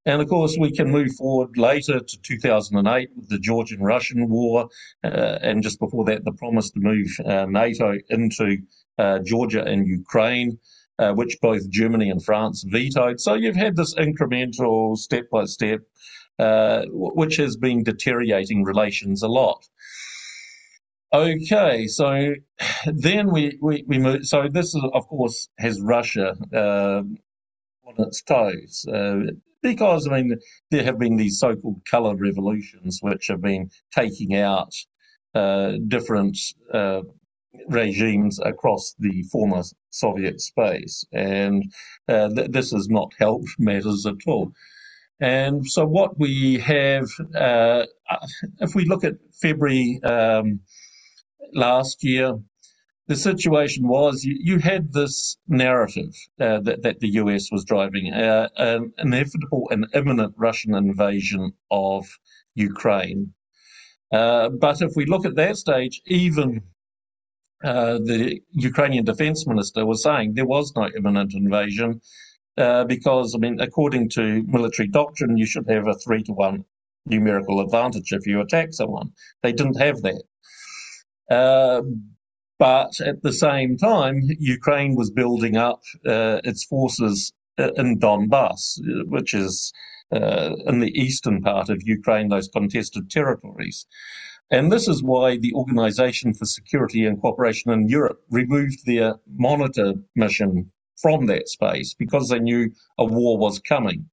And 0.05 0.21
of 0.21 0.29
course, 0.29 0.55
we 0.59 0.71
can 0.71 0.91
move 0.91 1.13
forward 1.15 1.57
later 1.57 1.99
to 1.99 2.21
2008 2.21 3.09
with 3.15 3.29
the 3.29 3.39
Georgian 3.39 3.81
Russian 3.81 4.29
War, 4.29 4.69
uh, 5.03 5.39
and 5.41 5.63
just 5.63 5.79
before 5.79 6.05
that, 6.05 6.23
the 6.23 6.31
promise 6.31 6.69
to 6.71 6.79
move 6.79 7.07
uh, 7.25 7.45
NATO 7.45 7.97
into 8.09 8.57
uh, 8.99 9.19
Georgia 9.19 9.63
and 9.63 9.87
Ukraine, 9.87 10.59
uh, 10.99 11.13
which 11.13 11.37
both 11.41 11.69
Germany 11.69 12.09
and 12.11 12.23
France 12.23 12.63
vetoed. 12.67 13.19
So 13.19 13.33
you've 13.33 13.55
had 13.55 13.75
this 13.75 13.95
incremental, 13.95 14.95
step 14.95 15.25
by 15.31 15.45
step, 15.45 15.81
uh, 16.37 16.83
which 16.91 17.37
has 17.37 17.57
been 17.57 17.83
deteriorating 17.83 18.63
relations 18.63 19.23
a 19.23 19.27
lot. 19.27 19.65
Okay, 21.15 21.87
so 21.87 22.33
then 22.87 23.31
we, 23.31 23.57
we, 23.61 23.85
we 23.87 23.99
move. 23.99 24.25
So 24.25 24.49
this, 24.51 24.75
is, 24.75 24.83
of 24.93 25.07
course, 25.07 25.47
has 25.59 25.79
Russia 25.79 26.35
uh, 26.53 27.03
on 27.87 27.95
its 27.99 28.21
toes 28.21 28.85
because, 29.61 30.09
I 30.09 30.21
mean, 30.21 30.37
there 30.71 30.83
have 30.83 30.99
been 30.99 31.15
these 31.15 31.39
so 31.39 31.55
called 31.55 31.79
colour 31.89 32.15
revolutions 32.17 32.99
which 33.01 33.27
have 33.27 33.41
been 33.41 33.69
taking 33.95 34.35
out 34.35 34.73
uh, 35.33 35.77
different 35.87 36.37
uh, 36.73 37.03
regimes 37.69 38.37
across 38.43 38.93
the 38.99 39.23
former 39.31 39.63
Soviet 39.91 40.41
space. 40.41 41.05
And 41.13 41.63
uh, 42.09 42.27
th- 42.27 42.51
this 42.51 42.71
has 42.71 42.89
not 42.89 43.13
helped 43.17 43.47
matters 43.57 44.05
at 44.05 44.17
all. 44.27 44.51
And 45.21 45.65
so, 45.65 45.85
what 45.85 46.19
we 46.19 46.59
have, 46.59 47.07
uh, 47.33 47.85
if 48.59 48.75
we 48.75 48.83
look 48.83 49.05
at 49.05 49.13
February 49.41 50.01
um, 50.03 50.59
last 51.53 52.03
year, 52.03 52.37
the 53.07 53.15
situation 53.15 53.87
was 53.87 54.23
you, 54.23 54.37
you 54.39 54.59
had 54.59 54.93
this 54.93 55.37
narrative 55.47 56.13
uh, 56.39 56.59
that, 56.61 56.81
that 56.81 56.99
the 56.99 57.09
US 57.21 57.51
was 57.51 57.63
driving, 57.63 58.11
uh, 58.13 58.49
an 58.57 58.93
inevitable 58.97 59.67
and 59.71 59.85
imminent 59.93 60.33
Russian 60.37 60.73
invasion 60.73 61.53
of 61.69 62.07
Ukraine. 62.55 63.33
Uh, 64.11 64.49
but 64.49 64.81
if 64.81 64.91
we 64.95 65.05
look 65.05 65.25
at 65.25 65.35
that 65.35 65.57
stage, 65.57 66.01
even 66.07 66.61
uh, 67.63 67.97
the 67.97 68.41
Ukrainian 68.51 69.05
defense 69.05 69.47
minister 69.47 69.85
was 69.85 70.03
saying 70.03 70.33
there 70.33 70.45
was 70.45 70.73
no 70.75 70.89
imminent 70.97 71.33
invasion 71.33 72.01
uh, 72.57 72.85
because, 72.85 73.35
I 73.35 73.39
mean, 73.39 73.59
according 73.59 74.09
to 74.09 74.43
military 74.47 74.87
doctrine, 74.87 75.37
you 75.37 75.45
should 75.45 75.67
have 75.69 75.87
a 75.87 75.95
three 75.95 76.23
to 76.23 76.33
one 76.33 76.65
numerical 77.05 77.59
advantage 77.59 78.11
if 78.11 78.25
you 78.25 78.41
attack 78.41 78.69
someone. 78.73 79.11
They 79.43 79.51
didn't 79.51 79.79
have 79.79 80.01
that. 80.01 80.23
Uh, 81.29 81.81
but 82.57 82.99
at 83.01 83.21
the 83.21 83.33
same 83.33 83.77
time, 83.77 84.21
Ukraine 84.39 84.95
was 84.95 85.11
building 85.11 85.57
up 85.57 85.81
uh, 86.05 86.39
its 86.43 86.63
forces 86.63 87.33
in 87.57 87.99
Donbass, 87.99 88.79
which 89.07 89.33
is 89.33 89.73
uh, 90.11 90.55
in 90.67 90.79
the 90.79 90.97
eastern 90.99 91.41
part 91.41 91.69
of 91.69 91.81
Ukraine, 91.83 92.29
those 92.29 92.47
contested 92.47 93.09
territories. 93.09 93.85
And 94.51 94.71
this 94.71 94.87
is 94.87 95.01
why 95.01 95.37
the 95.37 95.53
Organization 95.53 96.33
for 96.33 96.45
Security 96.45 97.05
and 97.05 97.19
Cooperation 97.19 97.71
in 97.71 97.89
Europe 97.89 98.19
removed 98.29 98.85
their 98.85 99.15
monitor 99.35 99.93
mission 100.15 100.71
from 101.01 101.25
that 101.25 101.49
space 101.49 101.93
because 101.93 102.29
they 102.29 102.39
knew 102.39 102.71
a 102.97 103.05
war 103.05 103.37
was 103.37 103.59
coming. 103.59 104.09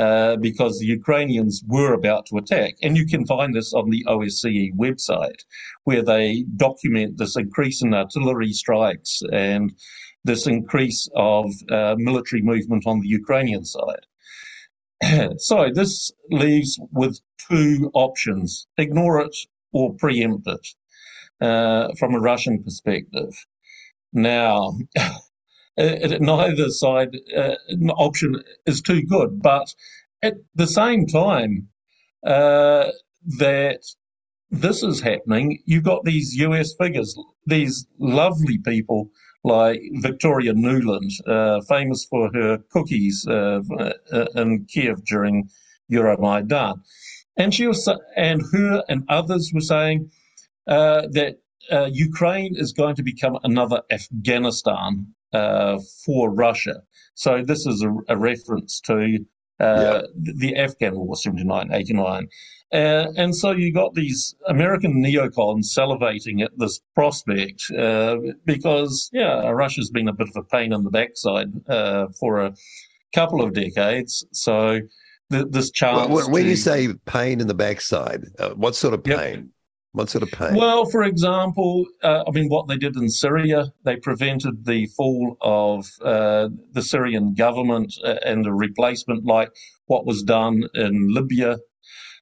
Uh, 0.00 0.34
because 0.36 0.78
the 0.78 0.86
Ukrainians 0.86 1.62
were 1.66 1.92
about 1.92 2.24
to 2.24 2.38
attack. 2.38 2.72
And 2.82 2.96
you 2.96 3.04
can 3.04 3.26
find 3.26 3.54
this 3.54 3.74
on 3.74 3.90
the 3.90 4.02
OSCE 4.08 4.74
website, 4.74 5.40
where 5.84 6.02
they 6.02 6.44
document 6.56 7.18
this 7.18 7.36
increase 7.36 7.82
in 7.82 7.92
artillery 7.92 8.52
strikes 8.54 9.20
and 9.30 9.74
this 10.24 10.46
increase 10.46 11.06
of 11.16 11.50
uh, 11.70 11.96
military 11.98 12.40
movement 12.40 12.84
on 12.86 13.00
the 13.00 13.08
Ukrainian 13.08 13.64
side. 13.66 14.04
so 15.36 15.68
this 15.80 16.10
leaves 16.30 16.80
with 16.92 17.20
two 17.50 17.90
options 17.92 18.68
ignore 18.78 19.20
it 19.20 19.36
or 19.72 19.92
preempt 20.02 20.46
it 20.56 20.66
uh, 21.42 21.88
from 21.98 22.14
a 22.14 22.20
Russian 22.20 22.62
perspective. 22.62 23.32
Now, 24.14 24.78
neither 25.76 26.70
side 26.70 27.16
uh, 27.36 27.54
option 27.96 28.42
is 28.66 28.80
too 28.80 29.02
good. 29.02 29.42
But 29.42 29.74
at 30.22 30.34
the 30.54 30.66
same 30.66 31.06
time 31.06 31.68
uh, 32.26 32.90
that 33.38 33.80
this 34.50 34.82
is 34.82 35.00
happening, 35.00 35.62
you've 35.64 35.84
got 35.84 36.04
these 36.04 36.34
US 36.36 36.74
figures, 36.74 37.16
these 37.46 37.86
lovely 37.98 38.58
people 38.58 39.10
like 39.42 39.80
Victoria 39.94 40.52
Nuland, 40.52 41.12
uh, 41.26 41.60
famous 41.62 42.04
for 42.04 42.30
her 42.34 42.58
cookies 42.70 43.26
uh, 43.26 43.60
uh, 43.78 44.26
in 44.34 44.66
Kiev 44.66 45.04
during 45.04 45.48
Euromaidan. 45.90 46.80
And 47.36 47.54
she 47.54 47.66
was, 47.66 47.88
and 48.16 48.42
her 48.52 48.84
and 48.88 49.04
others 49.08 49.50
were 49.54 49.62
saying 49.62 50.10
that 50.66 51.36
Ukraine 51.90 52.54
is 52.56 52.72
going 52.72 52.96
to 52.96 53.02
become 53.02 53.38
another 53.44 53.82
Afghanistan 53.90 55.14
uh, 55.32 55.78
for 56.04 56.30
Russia. 56.30 56.82
So 57.14 57.42
this 57.42 57.66
is 57.66 57.82
a, 57.82 58.14
a 58.14 58.16
reference 58.16 58.80
to 58.82 59.18
uh, 59.60 60.02
yeah. 60.02 60.02
the 60.38 60.56
Afghan 60.56 60.98
War, 60.98 61.16
79, 61.16 61.70
89. 61.72 62.28
Uh, 62.72 63.06
and 63.16 63.34
so 63.34 63.50
you 63.50 63.72
got 63.72 63.94
these 63.94 64.34
American 64.46 65.02
neocons 65.02 65.66
salivating 65.76 66.42
at 66.42 66.52
this 66.56 66.80
prospect 66.94 67.62
uh, 67.76 68.16
because, 68.44 69.10
yeah, 69.12 69.48
Russia's 69.48 69.90
been 69.90 70.08
a 70.08 70.12
bit 70.12 70.28
of 70.28 70.36
a 70.36 70.44
pain 70.44 70.72
in 70.72 70.84
the 70.84 70.90
backside 70.90 71.48
uh, 71.68 72.06
for 72.18 72.40
a 72.40 72.54
couple 73.12 73.42
of 73.42 73.52
decades. 73.52 74.24
So 74.32 74.80
th- 75.32 75.46
this 75.50 75.70
chance. 75.72 76.08
Well, 76.08 76.30
when 76.30 76.44
to, 76.44 76.50
you 76.50 76.56
say 76.56 76.88
pain 77.06 77.40
in 77.40 77.48
the 77.48 77.54
backside, 77.54 78.22
uh, 78.38 78.50
what 78.50 78.76
sort 78.76 78.94
of 78.94 79.02
pain? 79.02 79.34
Yep. 79.34 79.44
What 79.92 80.08
sort 80.08 80.22
of 80.22 80.30
pain? 80.30 80.54
Well, 80.54 80.84
for 80.84 81.02
example, 81.02 81.84
uh, 82.02 82.22
I 82.26 82.30
mean, 82.30 82.48
what 82.48 82.68
they 82.68 82.76
did 82.76 82.96
in 82.96 83.08
Syria, 83.08 83.72
they 83.84 83.96
prevented 83.96 84.64
the 84.64 84.86
fall 84.96 85.36
of 85.40 85.86
uh, 86.04 86.48
the 86.72 86.82
Syrian 86.82 87.34
government 87.34 87.92
uh, 88.04 88.14
and 88.24 88.46
a 88.46 88.52
replacement 88.52 89.24
like 89.24 89.50
what 89.86 90.06
was 90.06 90.22
done 90.22 90.62
in 90.74 91.12
Libya, 91.12 91.58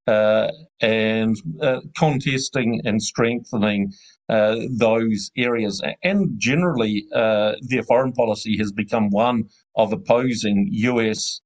uh, 0.06 0.50
and 0.80 1.36
uh, 1.60 1.80
contesting 1.94 2.80
and 2.86 3.02
strengthening 3.02 3.92
uh, 4.30 4.56
those 4.70 5.30
areas. 5.36 5.82
And 6.02 6.32
generally, 6.38 7.04
their 7.12 7.82
foreign 7.86 8.12
policy 8.12 8.56
has 8.56 8.72
become 8.72 9.10
one 9.10 9.44
of 9.76 9.92
opposing 9.92 10.68
US 10.72 11.42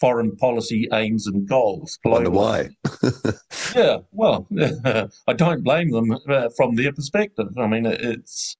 foreign 0.00 0.34
policy 0.36 0.88
aims 0.92 1.26
and 1.26 1.48
goals. 1.48 1.98
Wonder 2.04 2.30
why? 2.30 2.70
yeah, 3.74 3.98
well, 4.12 4.48
I 5.28 5.32
don't 5.34 5.62
blame 5.62 5.90
them 5.90 6.16
uh, 6.28 6.48
from 6.56 6.74
their 6.74 6.92
perspective. 6.92 7.48
I 7.58 7.66
mean, 7.66 7.86
it's 7.86 8.56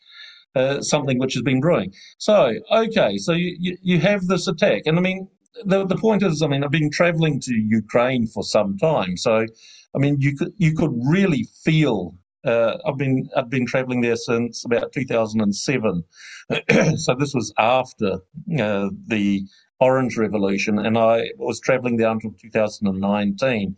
uh, 0.54 0.80
something 0.82 1.18
which 1.18 1.34
has 1.34 1.42
been 1.42 1.60
brewing. 1.60 1.92
So, 2.18 2.54
okay, 2.70 3.16
so 3.16 3.32
you, 3.32 3.76
you, 3.82 3.98
have 4.00 4.26
this 4.26 4.46
attack, 4.46 4.82
and 4.86 4.98
I 4.98 5.00
mean, 5.00 5.28
the 5.64 5.86
the 5.86 5.96
point 5.96 6.22
is, 6.22 6.42
I 6.42 6.48
mean, 6.48 6.64
I've 6.64 6.70
been 6.70 6.90
travelling 6.90 7.40
to 7.40 7.54
Ukraine 7.54 8.26
for 8.26 8.42
some 8.42 8.76
time, 8.78 9.16
so 9.16 9.46
I 9.94 9.98
mean, 9.98 10.16
you 10.20 10.36
could 10.36 10.52
you 10.58 10.74
could 10.74 10.92
really 11.16 11.44
feel 11.64 12.14
Uh, 12.42 12.78
I've 12.86 12.96
been 12.96 13.28
I've 13.36 13.50
been 13.50 13.66
traveling 13.66 14.00
there 14.00 14.16
since 14.16 14.64
about 14.64 14.92
2007. 14.92 16.04
so 16.96 17.14
this 17.14 17.34
was 17.34 17.52
after 17.58 18.20
uh, 18.58 18.88
the 19.06 19.44
Orange 19.80 20.16
Revolution, 20.16 20.78
and 20.78 20.98
I 20.98 21.30
was 21.38 21.60
traveling 21.60 21.96
there 21.96 22.10
until 22.10 22.32
2019. 22.38 23.76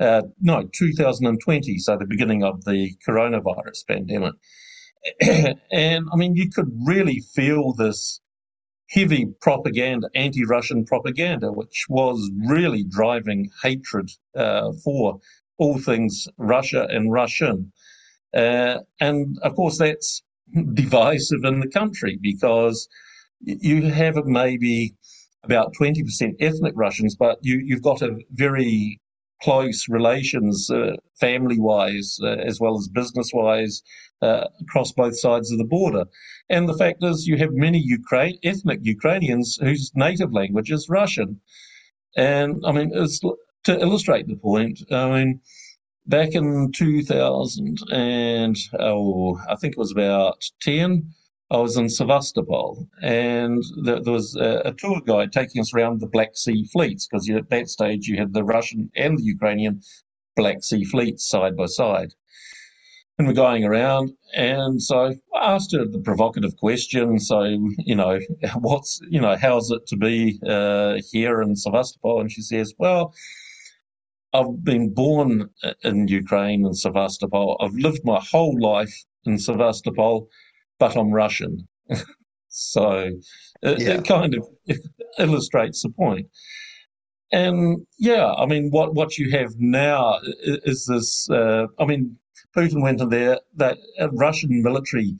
Uh, 0.00 0.22
no, 0.40 0.68
2020, 0.72 1.78
so 1.78 1.96
the 1.96 2.06
beginning 2.06 2.42
of 2.42 2.64
the 2.64 2.92
coronavirus 3.06 3.86
pandemic. 3.86 4.34
and 5.72 6.08
I 6.12 6.16
mean, 6.16 6.34
you 6.34 6.50
could 6.50 6.70
really 6.84 7.20
feel 7.34 7.72
this 7.72 8.20
heavy 8.90 9.26
propaganda, 9.40 10.08
anti 10.14 10.44
Russian 10.44 10.84
propaganda, 10.84 11.52
which 11.52 11.86
was 11.88 12.30
really 12.46 12.84
driving 12.84 13.50
hatred 13.62 14.10
uh, 14.36 14.72
for 14.82 15.20
all 15.58 15.78
things 15.78 16.26
Russia 16.38 16.86
and 16.90 17.12
Russian. 17.12 17.72
Uh, 18.34 18.78
and 19.00 19.38
of 19.42 19.54
course, 19.54 19.78
that's 19.78 20.22
divisive 20.74 21.44
in 21.44 21.60
the 21.60 21.68
country 21.68 22.18
because 22.20 22.88
you 23.40 23.82
have 23.82 24.16
maybe 24.24 24.94
about 25.44 25.74
20% 25.74 26.36
ethnic 26.40 26.72
Russians, 26.76 27.16
but 27.16 27.38
you, 27.42 27.60
you've 27.64 27.82
got 27.82 28.02
a 28.02 28.16
very 28.32 29.00
close 29.42 29.88
relations, 29.88 30.70
uh, 30.70 30.92
family 31.20 31.58
wise, 31.58 32.18
uh, 32.22 32.28
as 32.28 32.60
well 32.60 32.76
as 32.76 32.88
business 32.88 33.30
wise, 33.32 33.82
uh, 34.22 34.46
across 34.62 34.92
both 34.92 35.18
sides 35.18 35.52
of 35.52 35.58
the 35.58 35.64
border. 35.64 36.04
And 36.48 36.68
the 36.68 36.76
fact 36.76 37.02
is, 37.02 37.26
you 37.26 37.36
have 37.36 37.52
many 37.52 37.78
Ukraine, 37.78 38.38
ethnic 38.42 38.80
Ukrainians 38.82 39.58
whose 39.60 39.92
native 39.94 40.32
language 40.32 40.70
is 40.70 40.88
Russian. 40.88 41.40
And 42.16 42.62
I 42.64 42.72
mean, 42.72 42.90
to 42.90 43.80
illustrate 43.80 44.28
the 44.28 44.36
point, 44.36 44.80
I 44.90 45.10
mean, 45.10 45.40
back 46.06 46.34
in 46.34 46.70
2000 46.72 47.78
and 47.90 48.56
oh, 48.78 49.38
I 49.48 49.56
think 49.56 49.72
it 49.72 49.78
was 49.78 49.92
about 49.92 50.42
10, 50.62 51.12
I 51.54 51.58
was 51.58 51.76
in 51.76 51.88
Sevastopol, 51.88 52.88
and 53.00 53.62
there, 53.84 54.02
was 54.02 54.34
a, 54.34 54.62
a, 54.64 54.72
tour 54.72 55.00
guide 55.06 55.30
taking 55.30 55.60
us 55.60 55.72
around 55.72 56.00
the 56.00 56.08
Black 56.08 56.36
Sea 56.36 56.64
fleets 56.72 57.06
because 57.06 57.30
at 57.30 57.48
that 57.50 57.68
stage 57.68 58.08
you 58.08 58.16
had 58.16 58.32
the 58.32 58.42
Russian 58.42 58.90
and 58.96 59.16
the 59.16 59.22
Ukrainian 59.22 59.80
Black 60.34 60.64
Sea 60.64 60.84
fleets 60.84 61.28
side 61.28 61.56
by 61.56 61.66
side. 61.66 62.14
And 63.16 63.28
we're 63.28 63.34
going 63.34 63.64
around, 63.64 64.10
and 64.34 64.82
so 64.82 65.14
I 65.32 65.54
asked 65.54 65.72
her 65.76 65.84
the 65.84 66.00
provocative 66.00 66.56
question. 66.56 67.20
So, 67.20 67.44
you 67.78 67.94
know, 67.94 68.18
what's, 68.58 69.00
you 69.08 69.20
know, 69.20 69.36
how's 69.36 69.70
it 69.70 69.86
to 69.86 69.96
be 69.96 70.40
uh, 70.44 70.96
here 71.12 71.40
in 71.40 71.54
Sevastopol? 71.54 72.20
And 72.20 72.32
she 72.32 72.42
says, 72.42 72.74
well, 72.78 73.14
I've 74.32 74.64
been 74.64 74.92
born 74.92 75.50
in 75.84 76.08
Ukraine 76.08 76.66
in 76.66 76.74
Sevastopol. 76.74 77.56
I've 77.60 77.74
lived 77.74 78.00
my 78.02 78.20
whole 78.32 78.60
life 78.60 79.04
in 79.24 79.38
Sevastopol 79.38 80.28
but 80.78 80.96
I'm 80.96 81.10
Russian. 81.10 81.68
so 82.48 83.10
it, 83.62 83.80
yeah. 83.80 83.88
it 83.94 84.06
kind 84.06 84.34
of 84.34 84.48
illustrates 85.18 85.82
the 85.82 85.90
point. 85.90 86.28
And 87.32 87.86
yeah, 87.98 88.32
I 88.32 88.46
mean, 88.46 88.70
what, 88.70 88.94
what 88.94 89.18
you 89.18 89.30
have 89.32 89.54
now 89.58 90.20
is 90.42 90.86
this. 90.86 91.28
Uh, 91.28 91.66
I 91.78 91.84
mean, 91.84 92.18
Putin 92.56 92.82
went 92.82 93.00
in 93.00 93.08
there, 93.08 93.40
that 93.56 93.78
Russian 94.12 94.62
military 94.62 95.16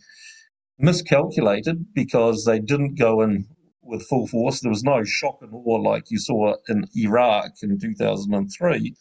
miscalculated 0.78 1.87
because 1.94 2.44
they 2.44 2.61
didn't 2.61 2.99
go 2.99 3.20
in 3.20 3.46
with 3.82 4.06
full 4.06 4.26
force. 4.26 4.61
There 4.61 4.70
was 4.70 4.84
no 4.84 5.02
shock 5.04 5.38
and 5.40 5.52
awe 5.52 5.76
like 5.76 6.11
you 6.11 6.18
saw 6.18 6.54
in 6.68 6.84
Iraq 6.96 7.52
in 7.62 7.78
2003. 7.78 8.94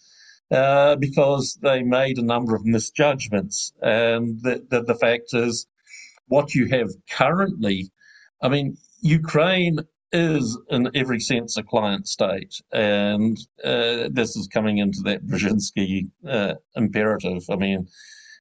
Uh, 0.52 0.96
because 0.98 1.58
they 1.64 1.82
made 1.82 2.18
a 2.20 2.24
number 2.24 2.54
of 2.54 2.64
misjudgments. 2.64 3.74
And 3.82 4.40
the, 4.44 4.64
the, 4.70 4.84
the 4.84 4.96
fact 4.96 5.34
is, 5.34 5.66
what 6.28 6.54
you 6.56 6.68
have 6.68 6.90
currently, 7.10 7.90
I 8.42 8.50
mean, 8.50 8.78
Ukraine 9.02 9.80
is 10.12 10.58
in 10.70 10.90
every 10.96 11.20
sense 11.20 11.58
a 11.58 11.64
client 11.64 12.08
state, 12.08 12.54
and 12.72 13.38
uh, 13.64 14.10
this 14.12 14.36
is 14.36 14.48
coming 14.48 14.78
into 14.78 15.00
that 15.04 15.26
Brzezinski 15.26 16.08
uh, 16.28 16.54
imperative. 16.76 17.44
I 17.50 17.56
mean, 17.56 17.88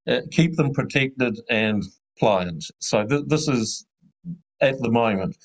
uh, 0.07 0.21
keep 0.31 0.57
them 0.57 0.73
protected 0.73 1.41
and 1.49 1.83
pliant. 2.19 2.65
So 2.79 3.07
th- 3.07 3.25
this 3.27 3.49
is 3.49 3.87
at 4.61 4.79
the 4.81 4.91
moment, 4.91 5.37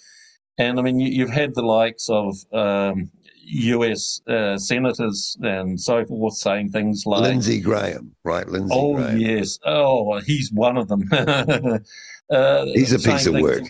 and 0.58 0.80
I 0.80 0.82
mean, 0.82 1.00
you, 1.00 1.26
have 1.26 1.34
had 1.34 1.56
the 1.56 1.62
likes 1.64 2.10
of 2.10 2.36
um, 2.52 3.10
U.S. 3.46 4.20
Uh, 4.28 4.58
senators 4.58 5.38
and 5.42 5.80
so 5.80 6.06
forth 6.06 6.36
saying 6.36 6.72
things 6.72 7.04
like 7.06 7.22
Lindsey 7.22 7.62
Graham, 7.62 8.16
right? 8.26 8.48
Lindsey. 8.48 8.76
Graham 8.76 8.86
Oh 8.86 8.96
Graham. 8.96 9.18
yes. 9.18 9.60
Oh, 9.66 10.20
he's 10.20 10.52
one 10.52 10.76
of 10.78 10.90
them. 10.90 11.04
Uh, 12.30 12.66
He's 12.74 12.94
a 12.94 13.00
piece 13.00 13.26
of 13.26 13.36
work. 13.36 13.64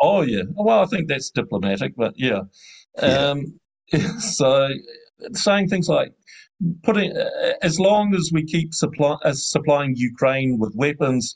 Oh 0.00 0.22
yeah. 0.22 0.42
Well, 0.54 0.80
I 0.80 0.86
think 0.86 1.08
that's 1.08 1.30
diplomatic, 1.30 1.94
but 1.96 2.14
yeah. 2.16 2.42
Um, 2.98 3.58
yeah. 3.92 4.16
so 4.18 4.68
saying 5.32 5.68
things 5.68 5.88
like 5.88 6.12
putting 6.82 7.16
uh, 7.16 7.52
as 7.62 7.78
long 7.78 8.14
as 8.14 8.30
we 8.32 8.44
keep 8.44 8.74
supply, 8.74 9.16
uh, 9.24 9.32
supplying 9.32 9.94
Ukraine 9.96 10.58
with 10.58 10.74
weapons, 10.74 11.34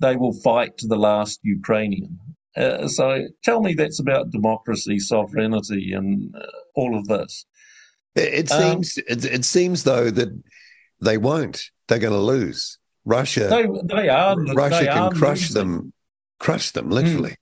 they 0.00 0.16
will 0.16 0.32
fight 0.40 0.76
to 0.78 0.86
the 0.86 0.96
last 0.96 1.40
Ukrainian. 1.42 2.18
Uh, 2.56 2.88
so 2.88 3.26
tell 3.44 3.60
me 3.60 3.74
that's 3.74 4.00
about 4.00 4.30
democracy, 4.30 4.98
sovereignty, 4.98 5.92
and 5.92 6.34
uh, 6.34 6.46
all 6.74 6.98
of 6.98 7.06
this. 7.06 7.44
It, 8.14 8.50
it 8.50 8.52
um, 8.52 8.82
seems 8.82 8.98
it, 9.08 9.24
it, 9.24 9.44
seems 9.44 9.84
though 9.84 10.10
that 10.10 10.30
they 11.00 11.18
won't. 11.18 11.62
They're 11.88 11.98
going 11.98 12.14
to 12.14 12.18
lose. 12.18 12.78
Russia, 13.06 13.48
they, 13.48 13.66
they 13.84 14.08
are. 14.08 14.36
Russia 14.36 14.80
they 14.80 14.86
can 14.86 14.98
are 14.98 15.12
crush 15.12 15.50
losing. 15.50 15.54
them, 15.54 15.92
crush 16.38 16.70
them 16.72 16.90
literally, 16.90 17.30
mm. 17.30 17.36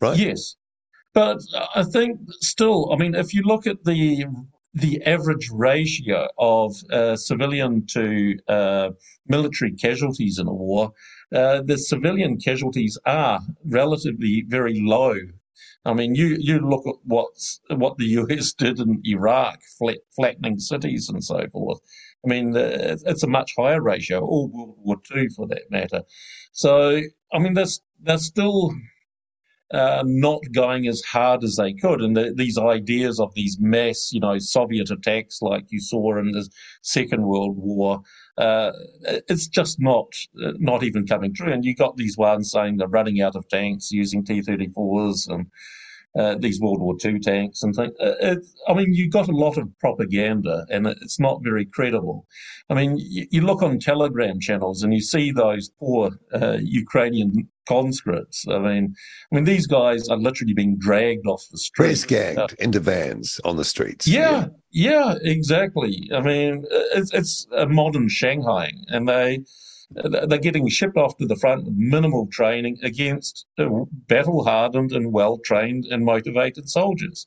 right? 0.00 0.18
Yes, 0.18 0.56
but 1.14 1.38
I 1.74 1.84
think 1.84 2.18
still, 2.40 2.92
I 2.92 2.96
mean, 2.96 3.14
if 3.14 3.32
you 3.32 3.42
look 3.42 3.66
at 3.66 3.84
the 3.84 4.26
the 4.74 5.02
average 5.04 5.48
ratio 5.52 6.28
of 6.38 6.74
uh, 6.92 7.16
civilian 7.16 7.86
to 7.86 8.36
uh, 8.48 8.90
military 9.26 9.72
casualties 9.72 10.38
in 10.38 10.46
a 10.46 10.52
war, 10.52 10.92
uh, 11.34 11.62
the 11.62 11.78
civilian 11.78 12.38
casualties 12.38 12.98
are 13.06 13.40
relatively 13.64 14.44
very 14.46 14.80
low. 14.80 15.16
I 15.84 15.94
mean, 15.94 16.14
you, 16.14 16.36
you 16.38 16.60
look 16.60 16.86
at 16.86 16.96
what's, 17.04 17.60
what 17.70 17.96
the 17.98 18.06
US 18.22 18.52
did 18.52 18.78
in 18.78 19.00
Iraq, 19.04 19.60
flat, 19.78 19.98
flattening 20.14 20.58
cities 20.58 21.08
and 21.08 21.24
so 21.24 21.46
forth. 21.52 21.80
I 22.24 22.28
mean, 22.28 22.52
it's 22.56 23.22
a 23.22 23.28
much 23.28 23.52
higher 23.56 23.80
ratio, 23.80 24.20
or 24.20 24.48
World 24.48 24.76
War 24.78 24.96
II 25.14 25.28
for 25.36 25.46
that 25.48 25.70
matter. 25.70 26.02
So, 26.52 27.00
I 27.32 27.38
mean, 27.38 27.54
they're, 27.54 27.66
they're 28.00 28.18
still 28.18 28.72
uh, 29.70 30.02
not 30.06 30.40
going 30.52 30.86
as 30.88 31.02
hard 31.02 31.44
as 31.44 31.56
they 31.56 31.72
could. 31.74 32.00
And 32.00 32.16
the, 32.16 32.32
these 32.34 32.58
ideas 32.58 33.20
of 33.20 33.34
these 33.34 33.58
mass, 33.60 34.10
you 34.12 34.20
know, 34.20 34.38
Soviet 34.38 34.90
attacks 34.90 35.42
like 35.42 35.66
you 35.68 35.80
saw 35.80 36.18
in 36.18 36.32
the 36.32 36.48
Second 36.82 37.22
World 37.22 37.56
War, 37.56 38.00
uh, 38.38 38.72
it's 39.28 39.46
just 39.46 39.80
not 39.80 40.06
not 40.34 40.82
even 40.82 41.06
coming 41.06 41.34
true. 41.34 41.52
And 41.52 41.64
you 41.64 41.74
got 41.74 41.96
these 41.96 42.16
ones 42.16 42.50
saying 42.50 42.78
they're 42.78 42.88
running 42.88 43.20
out 43.20 43.36
of 43.36 43.48
tanks 43.48 43.90
using 43.90 44.24
T-34s 44.24 45.28
and 45.28 45.46
uh, 46.16 46.36
these 46.38 46.60
World 46.60 46.80
War 46.80 46.96
II 47.04 47.18
tanks 47.20 47.62
and 47.62 47.74
things. 47.74 47.92
Uh, 48.00 48.14
it, 48.20 48.38
I 48.66 48.74
mean, 48.74 48.92
you 48.92 49.08
got 49.08 49.28
a 49.28 49.36
lot 49.36 49.56
of 49.56 49.68
propaganda, 49.78 50.66
and 50.70 50.86
it's 50.86 51.20
not 51.20 51.42
very 51.42 51.64
credible. 51.66 52.26
I 52.70 52.74
mean, 52.74 52.96
you, 52.98 53.26
you 53.30 53.40
look 53.42 53.62
on 53.62 53.78
Telegram 53.78 54.40
channels 54.40 54.82
and 54.82 54.92
you 54.92 55.00
see 55.00 55.30
those 55.30 55.70
poor 55.78 56.10
uh, 56.34 56.58
Ukrainian 56.60 57.48
conscripts. 57.68 58.46
I 58.48 58.58
mean, 58.58 58.94
I 59.30 59.34
mean, 59.34 59.44
these 59.44 59.66
guys 59.66 60.08
are 60.08 60.16
literally 60.16 60.54
being 60.54 60.78
dragged 60.78 61.26
off 61.26 61.44
the 61.50 61.58
streets, 61.58 62.04
press 62.04 62.04
gagged 62.06 62.38
uh, 62.38 62.46
into 62.58 62.80
vans 62.80 63.40
on 63.44 63.56
the 63.56 63.64
streets. 63.64 64.06
Yeah, 64.06 64.46
yeah, 64.70 65.14
yeah 65.14 65.14
exactly. 65.22 66.10
I 66.14 66.20
mean, 66.20 66.64
it's, 66.70 67.12
it's 67.12 67.46
a 67.56 67.66
modern 67.66 68.08
Shanghai, 68.08 68.72
and 68.88 69.08
they 69.08 69.44
they're 69.90 70.38
getting 70.38 70.68
shipped 70.68 70.96
off 70.96 71.16
to 71.16 71.26
the 71.26 71.36
front 71.36 71.64
with 71.64 71.74
minimal 71.74 72.26
training 72.30 72.78
against 72.82 73.46
mm-hmm. 73.58 73.84
battle 74.06 74.44
hardened 74.44 74.92
and 74.92 75.12
well 75.12 75.38
trained 75.38 75.86
and 75.86 76.04
motivated 76.04 76.68
soldiers. 76.68 77.26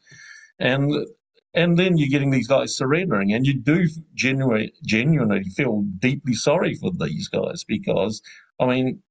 And 0.59 1.07
and 1.53 1.77
then 1.77 1.97
you're 1.97 2.07
getting 2.07 2.31
these 2.31 2.47
guys 2.47 2.75
surrendering, 2.75 3.33
and 3.33 3.45
you 3.45 3.53
do 3.53 3.87
genuinely, 4.13 4.73
genuinely 4.85 5.43
feel 5.43 5.83
deeply 5.99 6.33
sorry 6.33 6.75
for 6.75 6.91
these 6.97 7.27
guys 7.27 7.65
because, 7.65 8.21
I 8.57 8.67
mean, 8.67 9.01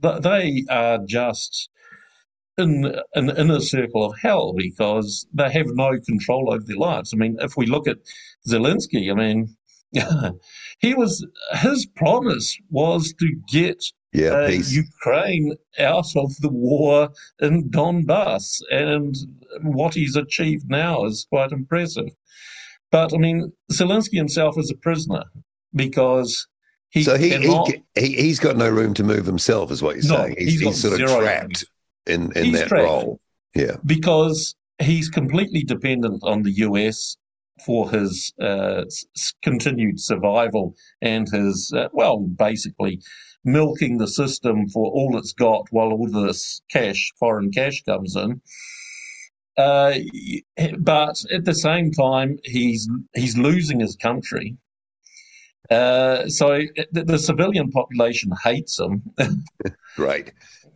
they 0.00 0.64
are 0.68 0.98
just 1.06 1.70
in 2.58 2.94
an 3.14 3.30
inner 3.30 3.60
circle 3.60 4.04
of 4.04 4.18
hell 4.20 4.52
because 4.52 5.26
they 5.32 5.50
have 5.50 5.68
no 5.68 5.98
control 6.00 6.52
over 6.52 6.64
their 6.64 6.76
lives. 6.76 7.14
I 7.14 7.16
mean, 7.16 7.38
if 7.40 7.56
we 7.56 7.66
look 7.66 7.88
at 7.88 7.98
Zelensky, 8.46 9.10
I 9.10 9.14
mean, 9.14 9.56
he 10.80 10.94
was 10.94 11.26
his 11.60 11.86
promise 11.96 12.56
was 12.70 13.14
to 13.14 13.36
get 13.50 13.82
yeah, 14.12 14.30
uh, 14.30 14.48
Ukraine 14.48 15.54
out 15.78 16.16
of 16.16 16.34
the 16.40 16.48
war 16.48 17.10
in 17.40 17.70
Donbass, 17.70 18.60
and 18.70 19.14
what 19.62 19.94
he's 19.94 20.16
achieved 20.16 20.68
now 20.68 21.04
is 21.04 21.26
quite 21.30 21.52
impressive. 21.52 22.10
But 22.90 23.12
I 23.14 23.18
mean, 23.18 23.52
Zelensky 23.72 24.16
himself 24.16 24.58
is 24.58 24.70
a 24.70 24.76
prisoner 24.76 25.24
because 25.74 26.46
He 26.90 27.02
so 27.02 27.16
he, 27.18 27.30
cannot, 27.30 27.70
he, 27.94 28.16
he 28.16 28.28
has 28.28 28.38
got 28.38 28.56
no 28.56 28.70
room 28.70 28.94
to 28.94 29.04
move 29.04 29.26
himself, 29.26 29.70
is 29.70 29.82
what 29.82 29.96
you're 29.96 30.12
no, 30.12 30.24
saying. 30.24 30.36
He's, 30.38 30.52
he's, 30.52 30.60
he's 30.60 30.80
sort 30.80 31.00
of 31.00 31.08
trapped 31.08 31.64
room. 32.08 32.32
in 32.32 32.44
in 32.44 32.52
that 32.52 32.68
trapped 32.68 32.84
role. 32.84 33.20
Yeah, 33.54 33.76
because 33.84 34.54
he's 34.78 35.08
completely 35.08 35.64
dependent 35.64 36.22
on 36.22 36.42
the 36.42 36.52
US 36.52 37.16
for 37.64 37.90
his 37.90 38.32
uh, 38.40 38.84
continued 39.42 40.00
survival 40.00 40.74
and 41.02 41.28
his 41.28 41.72
uh, 41.76 41.88
well, 41.92 42.20
basically 42.20 43.00
milking 43.44 43.98
the 43.98 44.08
system 44.08 44.68
for 44.68 44.90
all 44.90 45.16
it's 45.16 45.32
got 45.32 45.66
while 45.70 45.92
all 45.92 46.08
this 46.08 46.60
cash, 46.70 47.12
foreign 47.18 47.50
cash, 47.50 47.82
comes 47.84 48.16
in. 48.16 48.40
Uh, 49.56 49.94
but 50.78 51.24
at 51.32 51.44
the 51.44 51.54
same 51.54 51.90
time, 51.90 52.38
he's 52.44 52.88
he's 53.14 53.36
losing 53.36 53.80
his 53.80 53.96
country. 53.96 54.56
Uh, 55.70 56.28
so 56.28 56.60
the, 56.92 57.04
the, 57.04 57.18
civilian 57.18 57.70
population 57.70 58.30
hates 58.42 58.78
him. 58.78 59.02
right. 59.98 60.32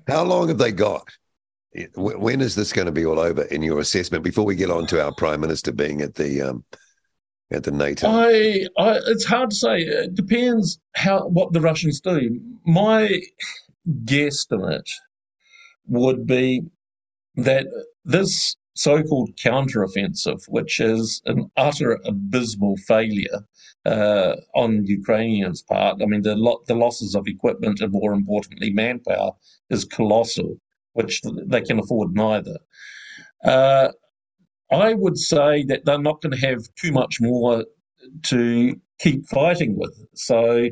How 0.07 0.23
long 0.23 0.49
have 0.49 0.59
they 0.59 0.73
got? 0.73 1.07
When 1.97 2.41
is 2.41 2.55
this 2.55 2.73
going 2.73 2.87
to 2.87 2.93
be 2.93 3.07
all 3.07 3.19
over 3.19 3.43
in 3.45 3.63
your 3.63 3.81
assessment? 3.81 4.25
Before 4.25 4.45
we 4.45 4.57
get 4.57 4.71
on 4.71 4.87
to 4.89 5.03
our 5.03 5.13
prime 5.15 5.41
minister 5.41 5.73
being 5.73 6.03
at 6.03 6.15
the 6.15 6.43
um, 6.43 6.65
at 7.51 7.65
the 7.65 7.71
NATO? 7.71 8.09
I, 8.09 8.67
I, 8.79 9.01
it's 9.07 9.25
hard 9.25 9.51
to 9.51 9.57
say. 9.57 9.79
It 9.81 10.15
depends 10.15 10.79
how 10.95 11.29
what 11.29 11.53
the 11.53 11.61
Russians 11.61 12.01
do. 12.01 12.41
My 12.67 13.21
guesstimate 14.05 14.91
would 15.87 16.27
be 16.27 16.63
that 17.37 17.67
this 18.05 18.57
so-called 18.75 19.31
counteroffensive, 19.37 20.43
which 20.49 20.81
is 20.81 21.21
an 21.27 21.51
utter 21.57 21.99
abysmal 22.05 22.77
failure 22.87 23.41
uh, 23.85 24.37
on 24.55 24.87
Ukrainians' 24.87 25.63
part. 25.63 26.01
I 26.03 26.07
mean, 26.07 26.23
the 26.23 26.37
lo- 26.37 26.63
the 26.67 26.75
losses 26.75 27.15
of 27.15 27.27
equipment 27.27 27.81
and, 27.81 27.93
more 27.93 28.13
importantly, 28.13 28.73
manpower 28.73 29.33
is 29.69 29.85
colossal, 29.85 30.57
which 30.95 31.21
they 31.47 31.61
can 31.61 31.79
afford 31.79 32.15
neither. 32.15 32.59
Uh, 33.45 33.89
I 34.71 34.95
would 34.95 35.19
say 35.19 35.65
that 35.65 35.85
they're 35.85 35.99
not 35.99 36.23
going 36.23 36.39
to 36.39 36.47
have 36.47 36.61
too 36.81 36.93
much 36.93 37.21
more 37.21 37.65
to 38.25 38.81
keep 39.01 39.27
fighting 39.29 39.77
with. 39.79 39.95
So 40.15 40.69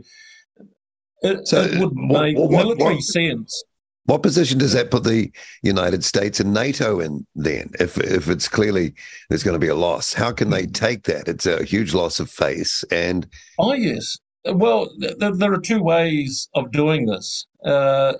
it, 1.22 1.46
so 1.46 1.62
it 1.62 1.78
would 1.78 1.94
make 1.94 2.36
what, 2.36 2.50
what, 2.50 2.64
military 2.64 2.94
what, 2.94 3.04
sense. 3.04 3.64
What 4.06 4.22
position 4.22 4.58
does 4.58 4.72
that 4.72 4.90
put 4.90 5.04
the 5.04 5.30
United 5.62 6.02
States 6.02 6.40
and 6.40 6.54
NATO 6.54 7.00
in 7.00 7.26
then? 7.34 7.70
If 7.78 7.98
if 7.98 8.28
it's 8.28 8.48
clearly 8.48 8.94
there's 9.28 9.42
going 9.42 9.54
to 9.54 9.64
be 9.64 9.68
a 9.68 9.74
loss, 9.74 10.14
how 10.14 10.32
can 10.32 10.50
they 10.50 10.66
take 10.66 11.04
that? 11.04 11.28
It's 11.28 11.46
a 11.46 11.62
huge 11.64 11.92
loss 11.92 12.18
of 12.18 12.30
face. 12.30 12.82
And 12.90 13.26
oh 13.58 13.74
yes, 13.74 14.18
well 14.46 14.90
th- 15.00 15.16
there 15.18 15.52
are 15.52 15.60
two 15.60 15.82
ways 15.82 16.48
of 16.54 16.72
doing 16.72 17.06
this. 17.06 17.46
Uh, 17.64 18.14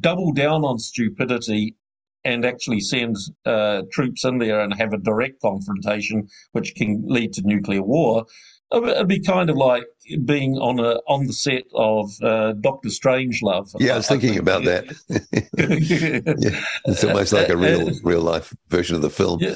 double 0.00 0.32
down 0.32 0.64
on 0.64 0.78
stupidity 0.78 1.76
and 2.24 2.44
actually 2.44 2.80
send 2.80 3.16
uh, 3.44 3.82
troops 3.92 4.24
in 4.24 4.38
there 4.38 4.60
and 4.60 4.74
have 4.74 4.92
a 4.92 4.98
direct 4.98 5.40
confrontation, 5.40 6.26
which 6.52 6.74
can 6.74 7.04
lead 7.06 7.32
to 7.34 7.42
nuclear 7.44 7.82
war. 7.82 8.24
It'd 8.72 9.06
be 9.06 9.22
kind 9.22 9.48
of 9.48 9.56
like 9.56 9.84
being 10.24 10.54
on 10.54 10.80
a 10.80 10.98
on 11.06 11.28
the 11.28 11.32
set 11.32 11.62
of 11.72 12.10
uh, 12.20 12.52
Doctor 12.54 12.88
Strangelove. 12.88 13.70
Yeah, 13.78 13.92
I 13.92 13.96
was 13.98 14.08
thinking 14.08 14.38
about 14.44 14.64
that. 14.64 14.86
yeah, 16.38 16.60
it's 16.84 17.04
almost 17.04 17.32
like 17.32 17.48
a 17.48 17.56
real 17.56 17.90
uh, 17.90 17.92
real 18.02 18.22
life 18.22 18.52
version 18.68 18.96
of 18.96 19.02
the 19.02 19.10
film. 19.10 19.38
Yeah. 19.40 19.54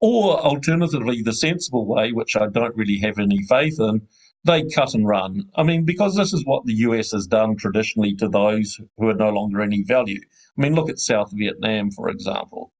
Or 0.00 0.38
alternatively, 0.40 1.22
the 1.22 1.32
sensible 1.32 1.86
way, 1.86 2.12
which 2.12 2.36
I 2.36 2.48
don't 2.48 2.76
really 2.76 2.98
have 2.98 3.18
any 3.18 3.38
faith 3.48 3.78
in, 3.78 4.02
they 4.44 4.64
cut 4.74 4.94
and 4.94 5.06
run. 5.06 5.48
I 5.56 5.62
mean, 5.62 5.84
because 5.84 6.16
this 6.16 6.32
is 6.32 6.44
what 6.44 6.64
the 6.64 6.74
US 6.74 7.12
has 7.12 7.26
done 7.26 7.56
traditionally 7.56 8.14
to 8.16 8.28
those 8.28 8.80
who 8.96 9.08
are 9.08 9.14
no 9.14 9.30
longer 9.30 9.60
any 9.60 9.82
value. 9.82 10.20
I 10.56 10.62
mean, 10.62 10.74
look 10.74 10.88
at 10.88 10.98
South 10.98 11.30
Vietnam, 11.32 11.90
for 11.90 12.08
example. 12.08 12.72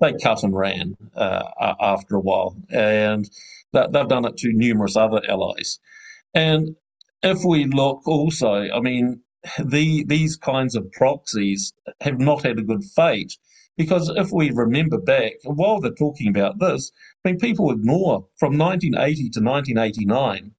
They 0.00 0.12
cut 0.14 0.42
and 0.42 0.56
ran 0.56 0.96
uh, 1.14 1.74
after 1.80 2.16
a 2.16 2.20
while, 2.20 2.56
and 2.68 3.30
they've 3.72 4.08
done 4.08 4.24
it 4.24 4.36
to 4.38 4.52
numerous 4.52 4.96
other 4.96 5.22
allies. 5.28 5.78
And 6.34 6.76
if 7.22 7.44
we 7.44 7.64
look 7.64 8.06
also, 8.06 8.68
I 8.70 8.80
mean, 8.80 9.22
the, 9.64 10.04
these 10.04 10.36
kinds 10.36 10.74
of 10.74 10.90
proxies 10.92 11.72
have 12.00 12.18
not 12.18 12.44
had 12.44 12.58
a 12.58 12.62
good 12.62 12.84
fate 12.84 13.36
because 13.78 14.10
if 14.16 14.32
we 14.32 14.50
remember 14.50 14.98
back, 14.98 15.34
while 15.44 15.80
they're 15.80 15.92
talking 15.92 16.26
about 16.26 16.58
this, 16.58 16.90
I 17.24 17.28
mean, 17.28 17.38
people 17.38 17.70
ignore 17.70 18.26
from 18.36 18.58
1980 18.58 19.30
to 19.30 19.40
1989, 19.40 20.52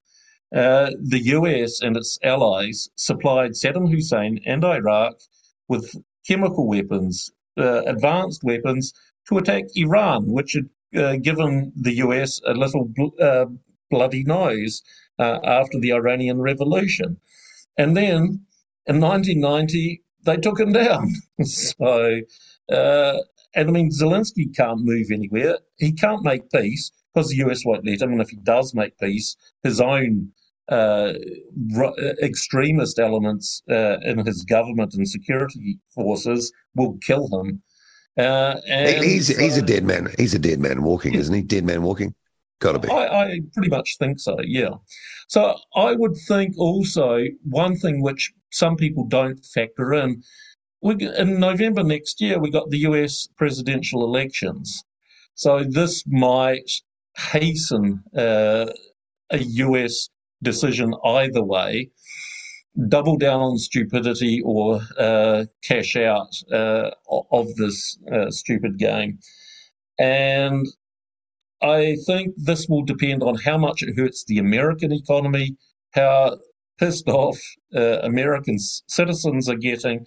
uh, 0.54 0.90
the 1.00 1.20
US 1.36 1.80
and 1.80 1.96
its 1.96 2.18
allies 2.22 2.88
supplied 2.96 3.52
Saddam 3.52 3.90
Hussein 3.90 4.40
and 4.44 4.64
Iraq 4.64 5.14
with 5.68 5.94
chemical 6.26 6.66
weapons, 6.66 7.30
uh, 7.56 7.82
advanced 7.84 8.42
weapons 8.42 8.92
to 9.28 9.38
attack 9.38 9.64
Iran, 9.76 10.26
which 10.26 10.54
had 10.54 11.00
uh, 11.00 11.16
given 11.16 11.72
the 11.76 11.94
US 11.96 12.40
a 12.46 12.52
little 12.52 12.86
bl- 12.86 13.20
uh, 13.20 13.46
bloody 13.90 14.24
nose 14.24 14.82
uh, 15.18 15.38
after 15.44 15.78
the 15.78 15.92
Iranian 15.92 16.40
Revolution. 16.40 17.18
And 17.78 17.96
then 17.96 18.44
in 18.86 19.00
1990, 19.00 20.02
they 20.24 20.36
took 20.36 20.58
him 20.58 20.72
down. 20.72 21.14
so, 21.42 22.20
and 22.68 23.68
I 23.68 23.72
mean, 23.72 23.90
Zelensky 23.90 24.54
can't 24.54 24.84
move 24.84 25.06
anywhere. 25.12 25.58
He 25.78 25.92
can't 25.92 26.24
make 26.24 26.50
peace 26.50 26.90
because 27.14 27.30
the 27.30 27.36
US 27.36 27.64
won't 27.64 27.86
let 27.86 28.02
him. 28.02 28.12
And 28.12 28.20
if 28.20 28.30
he 28.30 28.36
does 28.36 28.74
make 28.74 28.98
peace, 28.98 29.36
his 29.62 29.80
own 29.80 30.32
uh, 30.70 31.12
extremist 32.22 32.98
elements 32.98 33.62
uh, 33.70 33.98
in 34.02 34.24
his 34.24 34.44
government 34.44 34.94
and 34.94 35.08
security 35.08 35.78
forces 35.94 36.52
will 36.74 36.96
kill 37.04 37.28
him. 37.40 37.62
Uh, 38.18 38.60
he's 38.66 39.28
he's 39.28 39.56
a 39.56 39.62
dead 39.62 39.84
man. 39.84 40.08
He's 40.18 40.34
a 40.34 40.38
dead 40.38 40.60
man 40.60 40.82
walking, 40.82 41.14
isn't 41.14 41.34
he? 41.34 41.42
Dead 41.42 41.64
man 41.64 41.82
walking. 41.82 42.14
Got 42.60 42.72
to 42.72 42.78
be. 42.78 42.88
I, 42.88 43.22
I 43.22 43.40
pretty 43.54 43.70
much 43.70 43.96
think 43.98 44.20
so. 44.20 44.36
Yeah. 44.42 44.74
So 45.28 45.56
I 45.74 45.94
would 45.94 46.14
think 46.28 46.58
also 46.58 47.24
one 47.42 47.76
thing 47.76 48.02
which 48.02 48.32
some 48.52 48.76
people 48.76 49.06
don't 49.06 49.44
factor 49.44 49.94
in. 49.94 50.22
We, 50.82 50.94
in 51.16 51.40
November 51.40 51.82
next 51.82 52.20
year, 52.20 52.38
we 52.38 52.50
got 52.50 52.70
the 52.70 52.78
US 52.78 53.28
presidential 53.36 54.04
elections. 54.04 54.82
So 55.34 55.64
this 55.66 56.04
might 56.06 56.70
hasten 57.16 58.02
uh, 58.16 58.66
a 59.30 59.38
US 59.38 60.10
decision 60.42 60.94
either 61.04 61.42
way, 61.42 61.90
double 62.88 63.16
down 63.16 63.40
on 63.40 63.58
stupidity 63.58 64.40
or 64.44 64.80
uh, 64.98 65.44
cash 65.64 65.96
out 65.96 66.30
uh, 66.52 66.90
of 67.32 67.54
this 67.56 67.98
uh, 68.12 68.30
stupid 68.30 68.78
game. 68.78 69.18
And 69.98 70.66
I 71.62 71.96
think 72.06 72.34
this 72.36 72.68
will 72.68 72.84
depend 72.84 73.22
on 73.22 73.36
how 73.36 73.58
much 73.58 73.82
it 73.82 73.96
hurts 73.96 74.24
the 74.24 74.38
American 74.38 74.92
economy, 74.92 75.56
how 75.92 76.38
pissed 76.78 77.08
off 77.08 77.38
uh, 77.74 77.98
American 78.02 78.58
citizens 78.58 79.48
are 79.48 79.56
getting. 79.56 80.06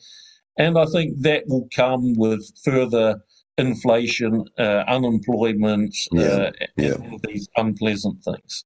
And 0.57 0.77
I 0.77 0.85
think 0.85 1.21
that 1.21 1.43
will 1.47 1.67
come 1.75 2.13
with 2.15 2.43
further 2.63 3.21
inflation, 3.57 4.45
uh, 4.57 4.83
unemployment, 4.87 5.95
yeah, 6.11 6.23
uh, 6.23 6.51
yeah. 6.77 6.93
and 6.93 7.11
all 7.11 7.19
these 7.23 7.47
unpleasant 7.55 8.23
things. 8.23 8.65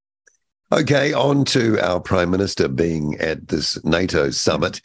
Okay, 0.70 1.14
on 1.14 1.46
to 1.46 1.80
our 1.80 2.02
Prime 2.02 2.30
Minister 2.30 2.68
being 2.68 3.16
at 3.20 3.48
this 3.48 3.84
NATO 3.86 4.32
summit. 4.32 4.82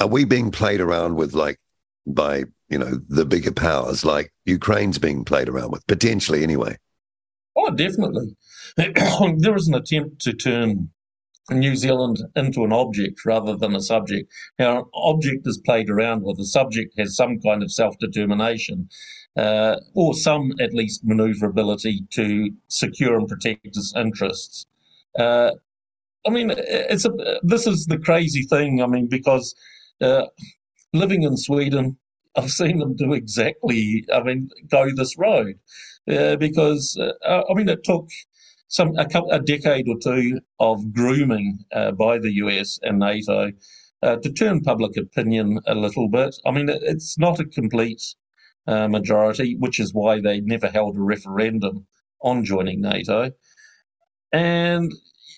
Are 0.00 0.08
we 0.08 0.24
being 0.24 0.50
played 0.50 0.80
around 0.80 1.14
with, 1.14 1.32
like, 1.32 1.60
by, 2.08 2.44
you 2.68 2.78
know, 2.78 3.00
the 3.08 3.24
bigger 3.24 3.52
powers, 3.52 4.04
like 4.04 4.32
Ukraine's 4.46 4.98
being 4.98 5.24
played 5.24 5.48
around 5.48 5.70
with, 5.70 5.86
potentially 5.86 6.42
anyway? 6.42 6.76
Oh, 7.56 7.70
definitely. 7.70 8.36
there 8.76 9.56
is 9.56 9.68
an 9.68 9.74
attempt 9.74 10.22
to 10.22 10.32
turn 10.32 10.90
New 11.50 11.76
Zealand 11.76 12.18
into 12.34 12.64
an 12.64 12.72
object 12.72 13.24
rather 13.24 13.54
than 13.54 13.76
a 13.76 13.80
subject. 13.80 14.28
Now, 14.58 14.78
an 14.78 14.84
object 14.92 15.46
is 15.46 15.58
played 15.58 15.88
around 15.88 16.22
with, 16.24 16.38
a 16.40 16.44
subject 16.44 16.98
has 16.98 17.14
some 17.14 17.38
kind 17.40 17.62
of 17.62 17.70
self 17.70 17.96
determination 17.98 18.88
uh, 19.38 19.76
or 19.94 20.14
some 20.14 20.52
at 20.60 20.74
least 20.74 21.04
maneuverability 21.04 22.04
to 22.10 22.50
secure 22.66 23.16
and 23.16 23.28
protect 23.28 23.64
its 23.64 23.94
interests. 23.96 24.66
Uh, 25.16 25.52
I 26.26 26.30
mean, 26.30 26.52
it's 26.56 27.04
a, 27.04 27.12
this 27.42 27.66
is 27.66 27.86
the 27.86 27.98
crazy 27.98 28.42
thing. 28.42 28.82
I 28.82 28.86
mean, 28.86 29.06
because 29.06 29.54
uh, 30.00 30.26
living 30.92 31.22
in 31.22 31.36
Sweden, 31.36 31.98
I've 32.36 32.50
seen 32.50 32.78
them 32.78 32.96
do 32.96 33.12
exactly. 33.12 34.04
I 34.12 34.22
mean, 34.22 34.50
go 34.70 34.90
this 34.94 35.16
road 35.16 35.58
uh, 36.10 36.36
because 36.36 36.98
uh, 37.00 37.42
I 37.48 37.54
mean, 37.54 37.68
it 37.68 37.84
took 37.84 38.08
some 38.66 38.96
a 38.98 39.06
couple 39.06 39.30
a 39.30 39.40
decade 39.40 39.88
or 39.88 39.98
two 39.98 40.40
of 40.58 40.92
grooming 40.92 41.64
uh, 41.72 41.92
by 41.92 42.18
the 42.18 42.32
US 42.44 42.80
and 42.82 42.98
NATO. 42.98 43.52
to 44.02 44.32
turn 44.32 44.62
public 44.62 44.96
opinion 44.96 45.60
a 45.66 45.74
little 45.76 46.08
bit. 46.08 46.34
I 46.44 46.50
mean, 46.50 46.68
it's 46.68 47.18
not 47.18 47.40
a 47.40 47.44
complete 47.44 48.02
uh, 48.68 48.86
majority, 48.86 49.56
which 49.58 49.80
is 49.80 49.94
why 49.94 50.20
they 50.20 50.40
never 50.40 50.68
held 50.68 50.96
a 50.96 51.00
referendum 51.00 51.86
on 52.22 52.44
joining 52.44 52.82
NATO. 52.82 53.32
And 54.30 54.92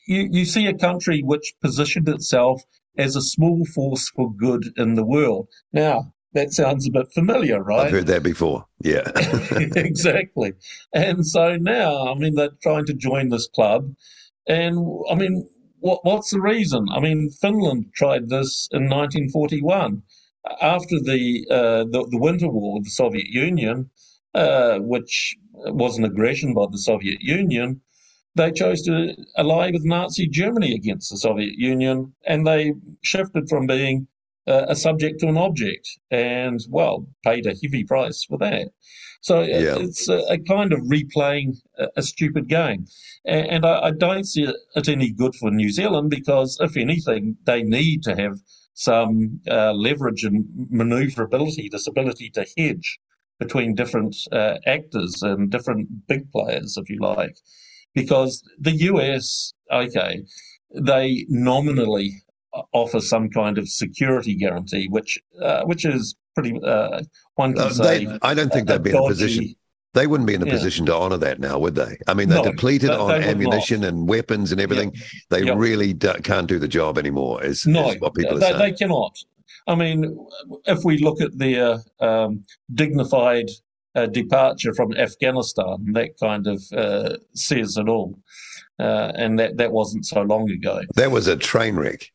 you, 0.07 0.29
you 0.33 0.45
see 0.45 0.67
a 0.67 0.77
country 0.77 1.23
which 1.23 1.55
positioned 1.63 2.09
itself 2.09 2.63
as 2.99 3.15
a 3.15 3.23
small 3.23 3.65
force 3.65 4.11
for 4.11 4.35
good 4.35 4.73
in 4.77 4.97
the 4.97 5.07
world. 5.07 5.47
Now, 5.73 6.13
that 6.33 6.53
sounds 6.53 6.89
a 6.89 6.91
bit 6.91 7.13
familiar, 7.13 7.63
right? 7.63 7.87
I've 7.87 7.93
heard 7.93 8.07
that 8.09 8.25
before. 8.25 8.67
Yeah. 8.83 9.11
exactly. 9.77 10.55
And 10.93 11.25
so 11.25 11.57
now, 11.57 12.09
I 12.09 12.15
mean, 12.15 12.35
they're 12.35 12.51
trying 12.63 12.87
to 12.87 12.95
join 12.95 13.29
this 13.29 13.47
club. 13.47 13.95
And 14.49 14.77
I 15.09 15.15
mean, 15.15 15.49
what, 15.79 16.05
what's 16.05 16.31
the 16.31 16.41
reason? 16.41 16.87
I 16.91 16.99
mean, 16.99 17.31
Finland 17.31 17.87
tried 17.95 18.29
this 18.29 18.69
in 18.73 18.89
1941 18.89 20.03
after 20.61 20.99
the, 21.01 21.47
uh, 21.51 21.85
the, 21.85 22.07
the 22.11 22.19
Winter 22.19 22.49
War 22.49 22.75
with 22.75 22.85
the 22.85 22.91
Soviet 22.91 23.29
Union, 23.29 23.91
uh, 24.35 24.79
which 24.79 25.37
was 25.53 25.99
an 25.99 26.05
aggression 26.05 26.55
by 26.55 26.67
the 26.71 26.79
Soviet 26.79 27.21
Union. 27.21 27.81
They 28.37 28.53
chose 28.53 28.83
to 28.83 29.15
ally 29.37 29.73
with 29.73 29.85
Nazi 29.85 30.29
Germany 30.29 30.73
against 30.75 31.11
the 31.11 31.17
Soviet 31.17 31.55
Union, 31.57 32.15
and 32.27 32.47
they 32.47 32.75
shifted 33.03 33.49
from 33.49 33.67
being 33.67 34.07
uh, 34.47 34.67
a 34.69 34.77
subject 34.77 35.21
to 35.21 35.27
an 35.27 35.37
object, 35.37 35.89
and 36.11 36.61
well, 36.69 37.07
paid 37.25 37.47
a 37.47 37.55
heavy 37.63 37.85
price 37.85 38.25
for 38.25 38.39
that. 38.39 38.69
So 39.21 39.41
uh, 39.41 39.47
yeah. 39.47 39.77
it's 39.79 40.09
a, 40.09 40.19
a, 40.31 40.39
kind 40.39 40.73
of 40.73 40.81
replaying 40.81 41.59
a, 41.79 41.89
a 41.97 42.03
stupid 42.03 42.49
game. 42.49 42.87
And, 43.25 43.47
and 43.47 43.67
I, 43.67 43.89
I, 43.89 43.91
don't 43.91 44.25
see 44.25 44.45
it 44.45 44.89
any 44.89 45.11
good 45.11 45.35
for 45.35 45.51
New 45.51 45.71
Zealand 45.71 46.09
because, 46.09 46.57
if 46.61 46.77
anything, 46.77 47.37
they 47.45 47.63
need 47.63 48.03
to 48.05 48.17
have 48.17 48.39
some 48.81 49.39
uh, 49.51 49.75
leverage 49.75 50.25
and 50.25 50.47
maneuverability, 50.71 51.69
this 51.71 51.87
ability 51.87 52.31
to 52.31 52.47
hedge 52.57 52.99
between 53.39 53.75
different 53.75 54.17
uh, 54.33 54.55
actors 54.67 55.21
and 55.23 55.51
different 55.51 55.87
big 56.09 56.31
players, 56.33 56.79
if 56.79 56.89
you 56.89 56.99
like. 56.99 57.37
Because 57.95 58.43
the 58.59 58.73
US, 58.91 59.53
okay, 59.71 60.23
they 60.75 61.27
nominally 61.29 62.23
offer 62.73 63.01
some 63.01 63.29
kind 63.29 63.59
of 63.59 63.69
security 63.69 64.35
guarantee, 64.35 64.89
which 64.89 65.19
uh, 65.43 65.63
which 65.65 65.85
is 65.85 66.17
pretty. 66.35 66.59
Uh, 66.65 67.03
one 67.35 67.53
can 67.55 67.75
say. 67.75 68.07
They, 68.07 68.19
I 68.23 68.33
don't 68.33 68.51
think 68.51 68.67
they'd 68.67 68.83
be 68.83 68.91
in 68.91 68.97
a 68.97 69.07
position. 69.07 69.55
They 69.93 70.07
wouldn't 70.07 70.29
be 70.29 70.35
in 70.35 70.43
a 70.43 70.47
yeah. 70.47 70.53
position 70.53 70.87
to 70.87 70.95
honour 70.95 71.17
that 71.19 71.41
now, 71.41 71.59
would 71.59 71.75
they? 71.75 71.99
I 72.07 72.15
mean, 72.15 72.29
they're 72.29 72.43
no, 72.43 72.51
depleted 72.51 72.91
on 72.91 73.11
ammunition 73.11 73.83
and 73.83 74.09
weapons 74.09 74.53
and 74.53 74.61
everything. 74.61 74.95
They 75.31 75.51
really 75.51 75.93
do, 75.93 76.13
can't 76.23 76.47
do 76.47 76.61
the 76.61 76.69
job 76.69 76.97
anymore. 76.97 77.43
Is, 77.43 77.67
no, 77.67 77.91
is 77.91 78.01
what 78.01 78.15
people 78.15 78.39
they, 78.39 78.47
are 78.47 78.59
saying. 78.59 78.59
They 78.59 78.73
cannot. 78.73 79.17
I 79.67 79.75
mean, 79.75 80.17
if 80.67 80.85
we 80.85 80.99
look 80.99 81.21
at 81.21 81.37
their 81.37 81.79
um, 81.99 82.45
dignified 82.73 83.47
uh, 83.97 84.07
departure 84.07 84.75
from 84.75 84.97
Afghanistan, 84.97 85.93
that 85.93 86.11
kind 86.21 86.47
of 86.47 86.63
uh, 86.73 87.17
says 87.35 87.77
it 87.77 87.89
all. 87.89 88.17
Uh, 88.79 89.13
and 89.17 89.39
that, 89.39 89.59
that 89.59 89.73
wasn't 89.73 90.07
so 90.07 90.23
long 90.23 90.51
ago. 90.51 90.81
That 90.95 91.11
was 91.11 91.27
a 91.27 91.37
train 91.37 91.77
wreck. 91.77 92.11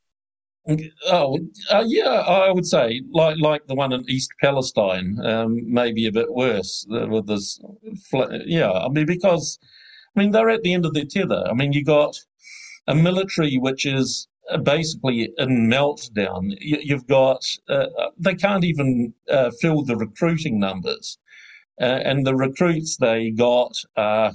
Oh, 1.08 1.38
uh, 1.70 1.84
yeah, 1.86 2.22
I 2.28 2.52
would 2.52 2.66
say 2.66 3.02
like 3.12 3.38
like 3.40 3.68
the 3.68 3.76
one 3.76 3.94
in 3.94 4.04
East 4.10 4.32
Palestine, 4.42 5.20
um, 5.24 5.62
maybe 5.72 6.08
a 6.08 6.12
bit 6.12 6.34
worse 6.34 6.88
uh, 6.92 7.08
with 7.08 7.28
this. 7.28 7.60
Yeah, 8.46 8.72
I 8.72 8.90
mean 8.90 9.06
because 9.06 9.60
I 10.16 10.20
mean 10.20 10.32
they're 10.32 10.50
at 10.50 10.64
the 10.64 10.74
end 10.74 10.86
of 10.86 10.94
their 10.94 11.06
tether. 11.06 11.44
I 11.48 11.54
mean 11.54 11.72
you 11.74 11.84
got 11.84 12.18
a 12.88 12.96
military 12.96 13.58
which 13.58 13.86
is 13.86 14.28
uh, 14.50 14.58
basically 14.58 15.30
in 15.38 15.70
meltdown. 15.70 16.56
You, 16.60 16.96
have 16.96 17.08
got 17.08 17.44
uh, 17.70 17.86
they 18.18 18.34
can't 18.34 18.64
even 18.64 19.14
uh, 19.30 19.52
fill 19.62 19.84
the 19.84 19.96
recruiting 19.96 20.60
numbers, 20.60 21.20
uh, 21.80 22.00
and 22.04 22.26
the 22.26 22.36
recruits 22.36 22.98
they 22.98 23.30
got 23.30 23.74
are 23.98 24.34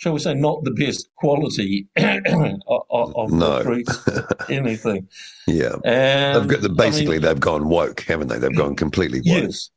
shall 0.00 0.14
we 0.14 0.18
say, 0.18 0.32
not 0.32 0.64
the 0.64 0.70
best 0.70 1.10
quality 1.16 1.86
of, 1.96 3.14
of 3.16 3.30
no. 3.30 3.82
anything. 4.48 5.06
Yeah. 5.46 5.76
And, 5.84 6.40
they've 6.40 6.48
got 6.48 6.62
the, 6.62 6.70
basically, 6.70 7.16
I 7.16 7.18
mean, 7.18 7.28
they've 7.28 7.40
gone 7.40 7.68
woke, 7.68 8.00
haven't 8.00 8.28
they? 8.28 8.38
They've 8.38 8.56
gone 8.56 8.76
completely 8.76 9.18
woke. 9.18 9.42
Yes. 9.42 9.70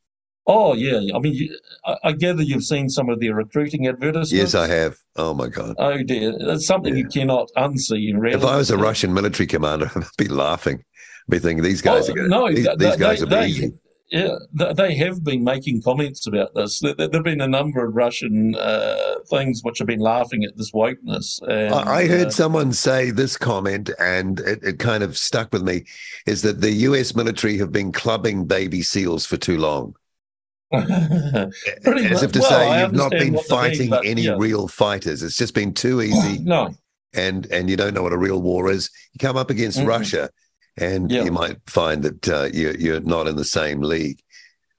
Oh, 0.46 0.72
yeah. 0.72 1.14
I 1.14 1.18
mean, 1.18 1.34
you, 1.34 1.58
I, 1.84 1.96
I, 2.04 2.12
gather 2.12 2.42
you've 2.42 2.64
seen 2.64 2.88
some 2.88 3.10
of 3.10 3.20
their 3.20 3.34
recruiting 3.34 3.86
advertisements. 3.86 4.32
Yes, 4.32 4.54
I 4.54 4.66
have. 4.66 4.96
Oh, 5.16 5.34
my 5.34 5.48
God. 5.48 5.74
Oh, 5.78 6.02
dear. 6.02 6.32
It's 6.38 6.66
something 6.66 6.96
yeah. 6.96 7.02
you 7.02 7.08
cannot 7.08 7.50
unsee, 7.58 8.14
really. 8.16 8.34
If 8.34 8.46
I 8.46 8.56
was 8.56 8.70
a 8.70 8.78
Russian 8.78 9.12
military 9.12 9.46
commander, 9.46 9.90
I'd 9.94 10.04
be 10.16 10.28
laughing. 10.28 10.76
I'd 10.76 11.30
be 11.30 11.38
thinking, 11.38 11.62
these 11.62 11.82
guys 11.82 12.08
oh, 12.08 12.12
are 12.12 12.16
going 12.16 12.30
no, 12.30 12.48
these, 12.50 12.64
they, 12.64 12.76
these 12.76 12.96
guys 12.96 13.20
they, 13.20 13.36
are 13.36 13.44
easy. 13.44 13.72
Yeah, 14.14 14.36
they 14.52 14.94
have 14.94 15.24
been 15.24 15.42
making 15.42 15.82
comments 15.82 16.28
about 16.28 16.54
this. 16.54 16.78
There 16.78 16.94
have 17.12 17.24
been 17.24 17.40
a 17.40 17.48
number 17.48 17.84
of 17.84 17.96
Russian 17.96 18.54
uh, 18.54 19.16
things 19.28 19.62
which 19.64 19.78
have 19.78 19.88
been 19.88 19.98
laughing 19.98 20.44
at 20.44 20.56
this 20.56 20.70
wokeness. 20.70 21.42
And, 21.48 21.74
I 21.74 22.06
heard 22.06 22.28
uh, 22.28 22.30
someone 22.30 22.72
say 22.72 23.10
this 23.10 23.36
comment, 23.36 23.90
and 23.98 24.38
it, 24.38 24.62
it, 24.62 24.78
kind 24.78 25.02
of 25.02 25.18
stuck 25.18 25.52
with 25.52 25.64
me: 25.64 25.82
is 26.26 26.42
that 26.42 26.60
the 26.60 26.70
U.S. 26.70 27.16
military 27.16 27.58
have 27.58 27.72
been 27.72 27.90
clubbing 27.90 28.46
baby 28.46 28.82
seals 28.82 29.26
for 29.26 29.36
too 29.36 29.58
long. 29.58 29.96
As 30.72 32.22
if 32.22 32.30
to 32.32 32.38
well, 32.38 32.50
say 32.50 32.82
you've 32.82 32.92
not 32.92 33.10
been 33.10 33.36
fighting 33.48 33.90
mean, 33.90 34.00
any 34.04 34.22
yeah. 34.22 34.36
real 34.38 34.68
fighters. 34.68 35.24
It's 35.24 35.36
just 35.36 35.54
been 35.54 35.74
too 35.74 36.02
easy. 36.02 36.38
no, 36.38 36.72
and 37.14 37.46
and 37.46 37.68
you 37.68 37.76
don't 37.76 37.94
know 37.94 38.02
what 38.04 38.12
a 38.12 38.18
real 38.18 38.40
war 38.40 38.70
is. 38.70 38.90
You 39.12 39.18
come 39.18 39.36
up 39.36 39.50
against 39.50 39.78
mm-hmm. 39.78 39.88
Russia 39.88 40.30
and 40.76 41.10
you 41.10 41.30
might 41.30 41.58
find 41.66 42.02
that 42.02 42.28
uh, 42.28 42.48
you're, 42.52 42.76
you're 42.76 43.00
not 43.00 43.28
in 43.28 43.36
the 43.36 43.44
same 43.44 43.80
league. 43.80 44.20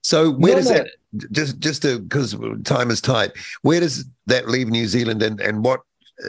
So 0.02 0.30
where 0.30 0.52
no, 0.52 0.58
does 0.58 0.70
no. 0.70 0.76
that 0.76 0.88
just 1.32 1.58
just 1.58 1.82
because 1.82 2.36
time 2.64 2.90
is 2.90 3.00
tight? 3.00 3.32
Where 3.62 3.80
does 3.80 4.04
that 4.26 4.48
leave 4.48 4.68
New 4.68 4.86
Zealand, 4.86 5.22
and 5.22 5.40
and 5.40 5.64
what 5.64 5.80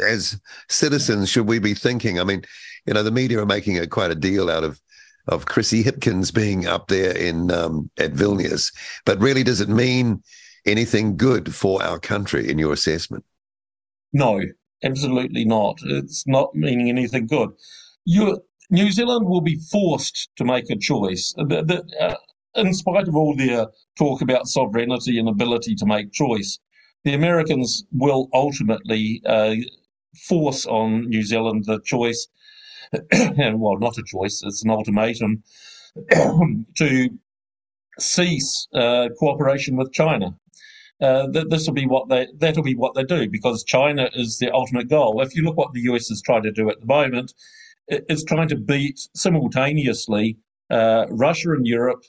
as 0.07 0.39
citizens 0.69 1.29
should 1.29 1.47
we 1.47 1.59
be 1.59 1.73
thinking? 1.73 2.19
I 2.19 2.23
mean, 2.23 2.43
you 2.85 2.93
know, 2.93 3.03
the 3.03 3.11
media 3.11 3.39
are 3.39 3.45
making 3.45 3.77
a, 3.77 3.87
quite 3.87 4.11
a 4.11 4.15
deal 4.15 4.49
out 4.49 4.63
of 4.63 4.81
of 5.27 5.45
Chrissy 5.45 5.83
Hipkins 5.83 6.33
being 6.33 6.67
up 6.67 6.87
there 6.87 7.15
in 7.15 7.51
um, 7.51 7.89
at 7.99 8.13
Vilnius, 8.13 8.73
but 9.05 9.19
really, 9.19 9.43
does 9.43 9.61
it 9.61 9.69
mean 9.69 10.23
anything 10.65 11.17
good 11.17 11.53
for 11.53 11.83
our 11.83 11.99
country 11.99 12.49
in 12.49 12.57
your 12.57 12.73
assessment? 12.73 13.23
No, 14.13 14.41
absolutely 14.83 15.45
not. 15.45 15.77
It's 15.83 16.25
not 16.25 16.55
meaning 16.55 16.89
anything 16.89 17.27
good. 17.27 17.49
You 18.05 18.41
New 18.69 18.91
Zealand 18.91 19.27
will 19.27 19.41
be 19.41 19.59
forced 19.71 20.29
to 20.35 20.43
make 20.43 20.69
a 20.69 20.75
choice. 20.75 21.33
The, 21.37 21.63
the, 21.63 21.83
uh, 21.99 22.15
in 22.55 22.73
spite 22.73 23.07
of 23.07 23.15
all 23.15 23.35
their 23.35 23.67
talk 23.97 24.21
about 24.21 24.47
sovereignty 24.47 25.17
and 25.17 25.29
ability 25.29 25.75
to 25.75 25.85
make 25.85 26.11
choice, 26.11 26.59
the 27.03 27.13
Americans 27.13 27.85
will 27.91 28.27
ultimately 28.33 29.21
uh, 29.25 29.55
force 30.27 30.65
on 30.65 31.07
New 31.07 31.23
Zealand 31.23 31.65
the 31.65 31.79
choice, 31.81 32.27
and 33.11 33.59
well, 33.61 33.77
not 33.77 33.97
a 33.97 34.03
choice, 34.03 34.41
it's 34.43 34.63
an 34.63 34.71
ultimatum 34.71 35.43
to 36.77 37.09
cease 37.99 38.67
uh, 38.73 39.09
cooperation 39.17 39.77
with 39.77 39.93
China. 39.93 40.35
Uh, 40.99 41.27
this 41.27 41.67
will 41.67 41.75
be 41.75 41.85
what 41.85 42.09
they 42.09 42.27
that'll 42.37 42.63
be 42.63 42.75
what 42.75 42.95
they 42.95 43.03
do 43.03 43.29
because 43.29 43.63
China 43.63 44.09
is 44.15 44.39
the 44.39 44.51
ultimate 44.51 44.89
goal. 44.89 45.21
If 45.21 45.35
you 45.35 45.43
look 45.43 45.55
what 45.55 45.73
the 45.73 45.81
US 45.81 46.09
is 46.09 46.23
trying 46.23 46.41
to 46.43 46.51
do 46.51 46.69
at 46.71 46.79
the 46.79 46.87
moment, 46.87 47.33
is 47.87 48.23
trying 48.23 48.47
to 48.49 48.55
beat 48.55 48.99
simultaneously 49.15 50.37
uh, 50.69 51.05
Russia 51.09 51.51
and 51.51 51.65
Europe, 51.65 52.03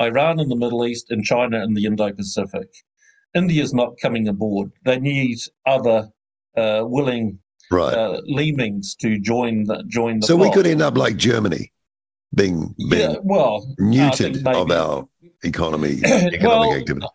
Iran 0.00 0.40
in 0.40 0.48
the 0.48 0.56
Middle 0.56 0.86
East, 0.86 1.10
and 1.10 1.24
China 1.24 1.62
in 1.62 1.74
the 1.74 1.84
Indo 1.84 2.12
Pacific. 2.12 2.68
India 3.34 3.62
is 3.62 3.74
not 3.74 3.98
coming 4.00 4.28
aboard. 4.28 4.70
They 4.84 4.98
need 4.98 5.38
other 5.66 6.08
uh, 6.56 6.82
willing 6.84 7.40
right. 7.70 7.94
uh, 7.94 8.20
leanings 8.24 8.94
to 8.96 9.18
join 9.18 9.64
the 9.64 9.82
join 9.88 10.20
the. 10.20 10.26
So 10.26 10.36
we 10.36 10.50
could 10.52 10.66
end 10.66 10.82
up 10.82 10.96
like 10.96 11.16
Germany, 11.16 11.72
being, 12.34 12.74
being 12.88 13.10
yeah, 13.10 13.16
well 13.22 13.66
neutered 13.80 14.46
of 14.46 14.70
our 14.70 15.08
economy, 15.42 16.00
economic 16.04 16.42
well, 16.42 16.74
activity. 16.74 17.06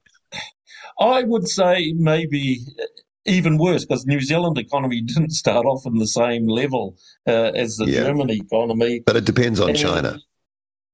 I 0.99 1.23
would 1.23 1.47
say 1.47 1.93
maybe 1.93 2.65
even 3.25 3.58
worse 3.58 3.86
because 3.86 4.05
New 4.05 4.21
Zealand 4.21 4.58
economy 4.58 5.01
didn't 5.05 5.32
start 5.32 5.65
off 5.65 5.86
on 5.86 5.97
the 5.97 6.08
same 6.08 6.47
level 6.47 6.97
uh, 7.27 7.51
as 7.55 7.77
the 7.77 7.86
yeah. 7.86 8.03
German 8.03 8.29
economy. 8.29 9.01
But 9.05 9.17
it 9.17 9.25
depends 9.25 9.60
on 9.60 9.69
and, 9.69 9.77
China. 9.77 10.19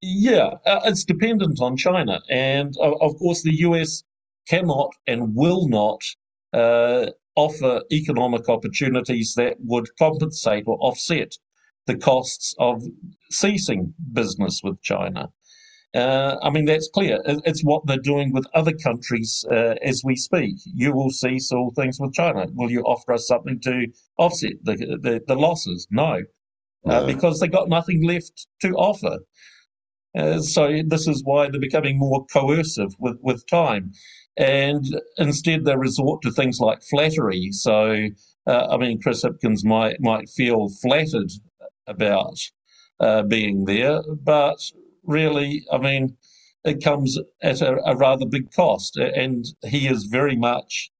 Yeah, 0.02 0.54
uh, 0.66 0.80
it's 0.84 1.04
dependent 1.04 1.60
on 1.60 1.76
China, 1.76 2.20
and 2.28 2.74
uh, 2.78 2.92
of 3.00 3.16
course 3.16 3.42
the 3.42 3.56
US 3.60 4.04
cannot 4.48 4.92
and 5.06 5.34
will 5.34 5.68
not 5.68 6.02
uh, 6.52 7.10
offer 7.34 7.82
economic 7.90 8.48
opportunities 8.48 9.34
that 9.36 9.56
would 9.60 9.86
compensate 9.98 10.64
or 10.66 10.78
offset 10.80 11.32
the 11.86 11.96
costs 11.96 12.54
of 12.58 12.82
ceasing 13.30 13.94
business 14.12 14.60
with 14.62 14.80
China. 14.82 15.30
Uh, 15.96 16.36
I 16.42 16.50
mean, 16.50 16.66
that's 16.66 16.88
clear. 16.88 17.20
It's 17.24 17.64
what 17.64 17.86
they're 17.86 17.96
doing 18.12 18.30
with 18.32 18.46
other 18.54 18.72
countries 18.72 19.44
uh, 19.50 19.74
as 19.82 20.02
we 20.04 20.14
speak. 20.14 20.56
You 20.74 20.92
will 20.92 21.10
see 21.10 21.38
all 21.52 21.72
things 21.74 21.98
with 21.98 22.12
China. 22.12 22.46
Will 22.52 22.70
you 22.70 22.82
offer 22.82 23.14
us 23.14 23.26
something 23.26 23.58
to 23.60 23.86
offset 24.18 24.56
the, 24.62 24.76
the, 24.76 25.22
the 25.26 25.34
losses? 25.34 25.88
No, 25.90 26.04
uh, 26.04 26.20
no. 26.84 26.94
Uh, 26.94 27.06
because 27.06 27.40
they 27.40 27.48
got 27.48 27.70
nothing 27.70 28.04
left 28.04 28.46
to 28.60 28.74
offer. 28.74 29.20
Uh, 30.14 30.40
so 30.40 30.82
this 30.86 31.08
is 31.08 31.24
why 31.24 31.48
they're 31.48 31.60
becoming 31.60 31.98
more 31.98 32.26
coercive 32.26 32.94
with, 32.98 33.16
with 33.22 33.46
time. 33.48 33.92
And 34.36 34.84
instead, 35.16 35.64
they 35.64 35.76
resort 35.76 36.20
to 36.22 36.30
things 36.30 36.60
like 36.60 36.82
flattery. 36.82 37.48
So 37.52 38.08
uh, 38.46 38.66
I 38.70 38.76
mean, 38.76 39.00
Chris 39.00 39.24
Hipkins 39.24 39.64
might 39.64 39.96
might 40.00 40.28
feel 40.28 40.68
flattered 40.68 41.30
about 41.86 42.38
uh, 43.00 43.22
being 43.22 43.64
there, 43.64 44.02
but 44.22 44.58
really, 45.06 45.66
I 45.72 45.78
mean, 45.78 46.16
it 46.64 46.82
comes 46.82 47.18
at 47.42 47.60
a, 47.60 47.76
a, 47.84 47.96
rather 47.96 48.26
big 48.26 48.52
cost, 48.52 48.96
and 48.96 49.44
he 49.64 49.86
is 49.86 50.04
very 50.04 50.36
much 50.36 50.90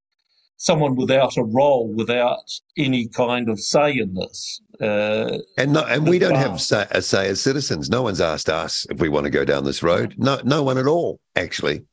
someone 0.56 0.96
without 0.96 1.36
a 1.36 1.42
role, 1.42 1.92
without 1.92 2.50
any 2.76 3.08
kind 3.08 3.48
of 3.48 3.60
say 3.60 3.98
in 3.98 4.14
this. 4.14 4.60
Uh, 4.80 5.38
and 5.58 5.72
no, 5.72 5.84
and 5.84 6.08
we 6.08 6.18
don't 6.18 6.36
have 6.36 6.60
say, 6.60 6.86
a 6.90 7.02
say 7.02 7.28
as 7.28 7.40
citizens. 7.40 7.90
No 7.90 8.02
one's 8.02 8.20
asked 8.20 8.48
us 8.48 8.86
if 8.90 9.00
we 9.00 9.08
want 9.08 9.24
to 9.24 9.30
go 9.30 9.44
down 9.44 9.64
this 9.64 9.82
road. 9.82 10.14
No, 10.16 10.40
no 10.44 10.62
one 10.62 10.78
at 10.78 10.86
all, 10.86 11.20
actually. 11.34 11.84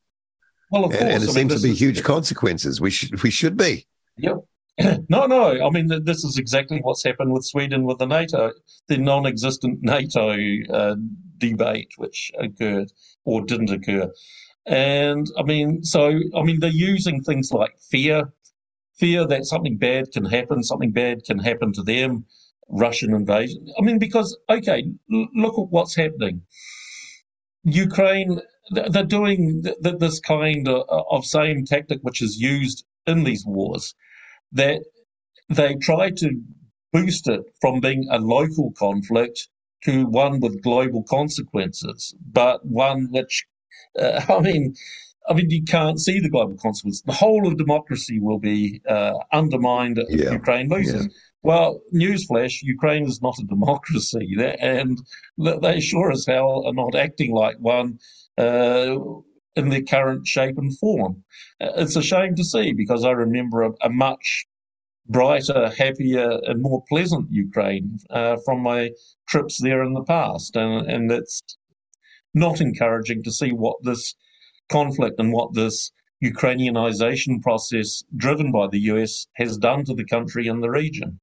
Well, 0.72 0.86
of 0.86 0.92
course, 0.92 1.02
and, 1.02 1.12
and 1.12 1.24
it 1.24 1.30
I 1.30 1.34
seems 1.34 1.52
mean, 1.52 1.62
to 1.62 1.68
be 1.68 1.74
huge 1.74 2.04
consequences. 2.04 2.80
We 2.80 2.92
should 2.92 3.22
we 3.24 3.32
should 3.32 3.58
be. 3.58 3.86
Yep. 4.18 4.38
no, 5.10 5.28
no. 5.28 5.66
I 5.66 5.70
mean, 5.70 5.88
this 6.04 6.24
is 6.24 6.38
exactly 6.38 6.80
what's 6.82 7.04
happened 7.04 7.32
with 7.32 7.46
Sweden 7.46 7.84
with 7.84 8.00
the 8.00 8.08
NATO, 8.08 8.52
the 8.88 8.98
non-existent 8.98 9.80
NATO 9.84 10.36
uh, 10.72 10.96
debate 11.50 11.92
which 11.98 12.32
occurred 12.40 12.92
or 13.26 13.44
didn't 13.46 13.72
occur. 13.72 14.12
And 14.66 15.28
I 15.38 15.44
mean, 15.44 15.84
so 15.84 16.20
I 16.36 16.44
mean, 16.44 16.60
they're 16.60 16.70
using 16.94 17.22
things 17.22 17.52
like 17.52 17.74
fear, 17.92 18.34
fear 18.98 19.28
that 19.28 19.46
something 19.46 19.78
bad 19.78 20.12
can 20.14 20.26
happen, 20.26 20.64
something 20.64 20.92
bad 20.92 21.24
can 21.26 21.40
happen 21.40 21.74
to 21.74 21.84
them, 21.84 22.26
Russian 22.70 23.14
invasion. 23.14 23.68
I 23.78 23.82
mean, 23.82 24.00
because 24.00 24.38
okay, 24.50 24.86
look 25.10 25.58
at 25.58 25.70
what's 25.70 25.96
happening. 25.96 26.44
Ukraine, 27.64 28.42
they're 28.72 29.04
doing 29.04 29.64
this 29.82 30.20
kind 30.20 30.68
of 30.68 31.26
same 31.26 31.66
tactic 31.66 32.00
which 32.02 32.22
is 32.22 32.38
used 32.38 32.86
in 33.06 33.24
these 33.24 33.46
wars 33.46 33.96
that 34.52 34.82
they 35.50 35.76
try 35.76 36.10
to 36.10 36.42
boost 36.94 37.28
it 37.28 37.42
from 37.60 37.80
being 37.80 38.08
a 38.12 38.20
local 38.20 38.72
conflict 38.78 39.50
to 39.86 40.06
one 40.06 40.40
with 40.40 40.62
global 40.62 41.04
consequences, 41.04 42.16
but 42.32 42.66
one 42.66 43.08
which, 43.12 43.46
uh, 44.00 44.22
I 44.30 44.40
mean, 44.40 44.76
I 45.28 45.34
mean, 45.34 45.50
you 45.50 45.64
can't 45.64 46.00
see 46.00 46.20
the 46.20 46.30
global 46.30 46.58
consequences. 46.58 47.02
The 47.06 47.14
whole 47.14 47.48
of 47.48 47.58
democracy 47.58 48.20
will 48.20 48.40
be 48.40 48.82
uh, 48.88 49.14
undermined 49.32 49.98
if 50.00 50.20
yeah. 50.20 50.32
Ukraine 50.32 50.70
loses. 50.70 51.06
Yeah. 51.06 51.12
Well, 51.44 51.82
newsflash: 51.94 52.62
Ukraine 52.62 53.06
is 53.06 53.22
not 53.22 53.40
a 53.40 53.46
democracy, 53.46 54.36
and 54.60 54.98
they 55.38 55.80
sure 55.80 56.12
as 56.12 56.26
hell 56.26 56.64
are 56.66 56.74
not 56.74 56.96
acting 56.96 57.34
like 57.34 57.58
one 57.60 58.00
uh, 58.38 58.98
in 59.56 59.70
their 59.70 59.84
current 59.84 60.28
shape 60.28 60.58
and 60.58 60.78
form. 60.78 61.24
Uh, 61.62 61.72
it's 61.78 61.96
a 61.96 62.02
shame 62.02 62.36
to 62.36 62.44
see 62.44 62.74
because 62.74 63.06
I 63.06 63.12
remember 63.12 63.64
a, 63.64 63.72
a 63.82 63.90
much 63.90 64.46
brighter, 65.08 65.70
happier, 65.70 66.40
and 66.44 66.62
more 66.62 66.84
pleasant 66.88 67.32
Ukraine 67.32 68.00
uh, 68.10 68.38
from 68.46 68.62
my 68.62 68.92
trips 69.28 69.62
there 69.62 69.84
in 69.84 69.94
the 69.94 70.04
past. 70.04 70.56
And, 70.56 70.90
and 70.90 71.12
it's 71.12 71.42
not 72.34 72.62
encouraging 72.62 73.24
to 73.24 73.32
see 73.32 73.52
what 73.52 73.78
this 73.84 74.16
conflict 74.70 75.20
and 75.20 75.32
what 75.32 75.54
this 75.54 75.92
Ukrainianization 76.24 77.42
process 77.42 78.04
driven 78.16 78.52
by 78.52 78.68
the 78.68 78.80
US 78.80 79.28
has 79.34 79.58
done 79.58 79.84
to 79.86 79.94
the 79.94 80.06
country 80.06 80.48
and 80.48 80.64
the 80.64 80.70
region. 80.70 81.20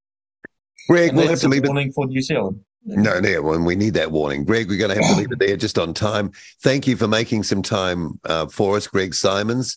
Greg, 0.89 1.15
we'll 1.15 1.29
have 1.29 1.41
to 1.41 1.49
leave 1.49 1.65
warning 1.65 1.89
it. 1.89 1.95
for 1.95 2.07
New 2.07 2.21
Zealand. 2.21 2.61
No, 2.85 3.21
no, 3.21 3.43
well, 3.43 3.63
we 3.63 3.77
need 3.77 3.95
that 3.95 4.11
warning. 4.11 4.45
Greg, 4.45 4.69
we're 4.69 4.79
going 4.79 4.91
to 4.91 5.03
have 5.03 5.15
to 5.15 5.19
leave 5.19 5.33
it 5.33 5.39
there 5.39 5.57
just 5.57 5.79
on 5.79 5.93
time. 5.93 6.33
Thank 6.63 6.87
you 6.87 6.97
for 6.97 7.07
making 7.07 7.43
some 7.43 7.61
time 7.61 8.19
uh, 8.25 8.47
for 8.47 8.77
us, 8.77 8.87
Greg 8.87 9.15
Simons 9.15 9.77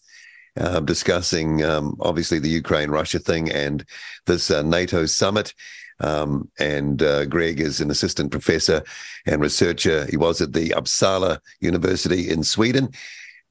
uh, 0.60 0.80
discussing 0.82 1.64
um, 1.64 1.96
obviously 2.00 2.40
the 2.40 2.50
Ukraine 2.50 2.90
Russia 2.90 3.20
thing 3.20 3.52
and 3.52 3.86
this 4.26 4.52
uh, 4.52 4.62
NATO 4.62 5.06
summit. 5.06 5.54
Um, 6.00 6.50
and 6.60 7.02
uh, 7.02 7.26
Greg 7.26 7.60
is 7.60 7.80
an 7.80 7.92
assistant 7.92 8.32
professor 8.32 8.84
and 9.26 9.42
researcher. 9.42 10.06
He 10.08 10.18
was 10.18 10.42
at 10.42 10.54
the 10.54 10.70
Uppsala 10.70 11.40
University 11.60 12.30
in 12.30 12.44
Sweden. 12.44 12.90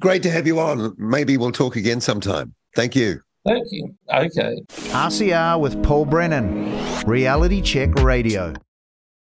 Great 0.01 0.23
to 0.25 0.31
have 0.31 0.47
you 0.47 0.59
on. 0.59 0.95
Maybe 0.99 1.37
we'll 1.37 1.53
talk 1.53 1.77
again 1.77 2.01
sometime. 2.01 2.55
Thank 2.75 2.97
you. 2.97 3.21
Thank 3.47 3.67
you. 3.71 3.95
Okay. 4.13 4.57
RCR 4.91 5.61
with 5.61 5.83
Paul 5.83 6.05
Brennan, 6.05 7.05
Reality 7.05 7.61
Check 7.61 7.95
Radio. 7.97 8.55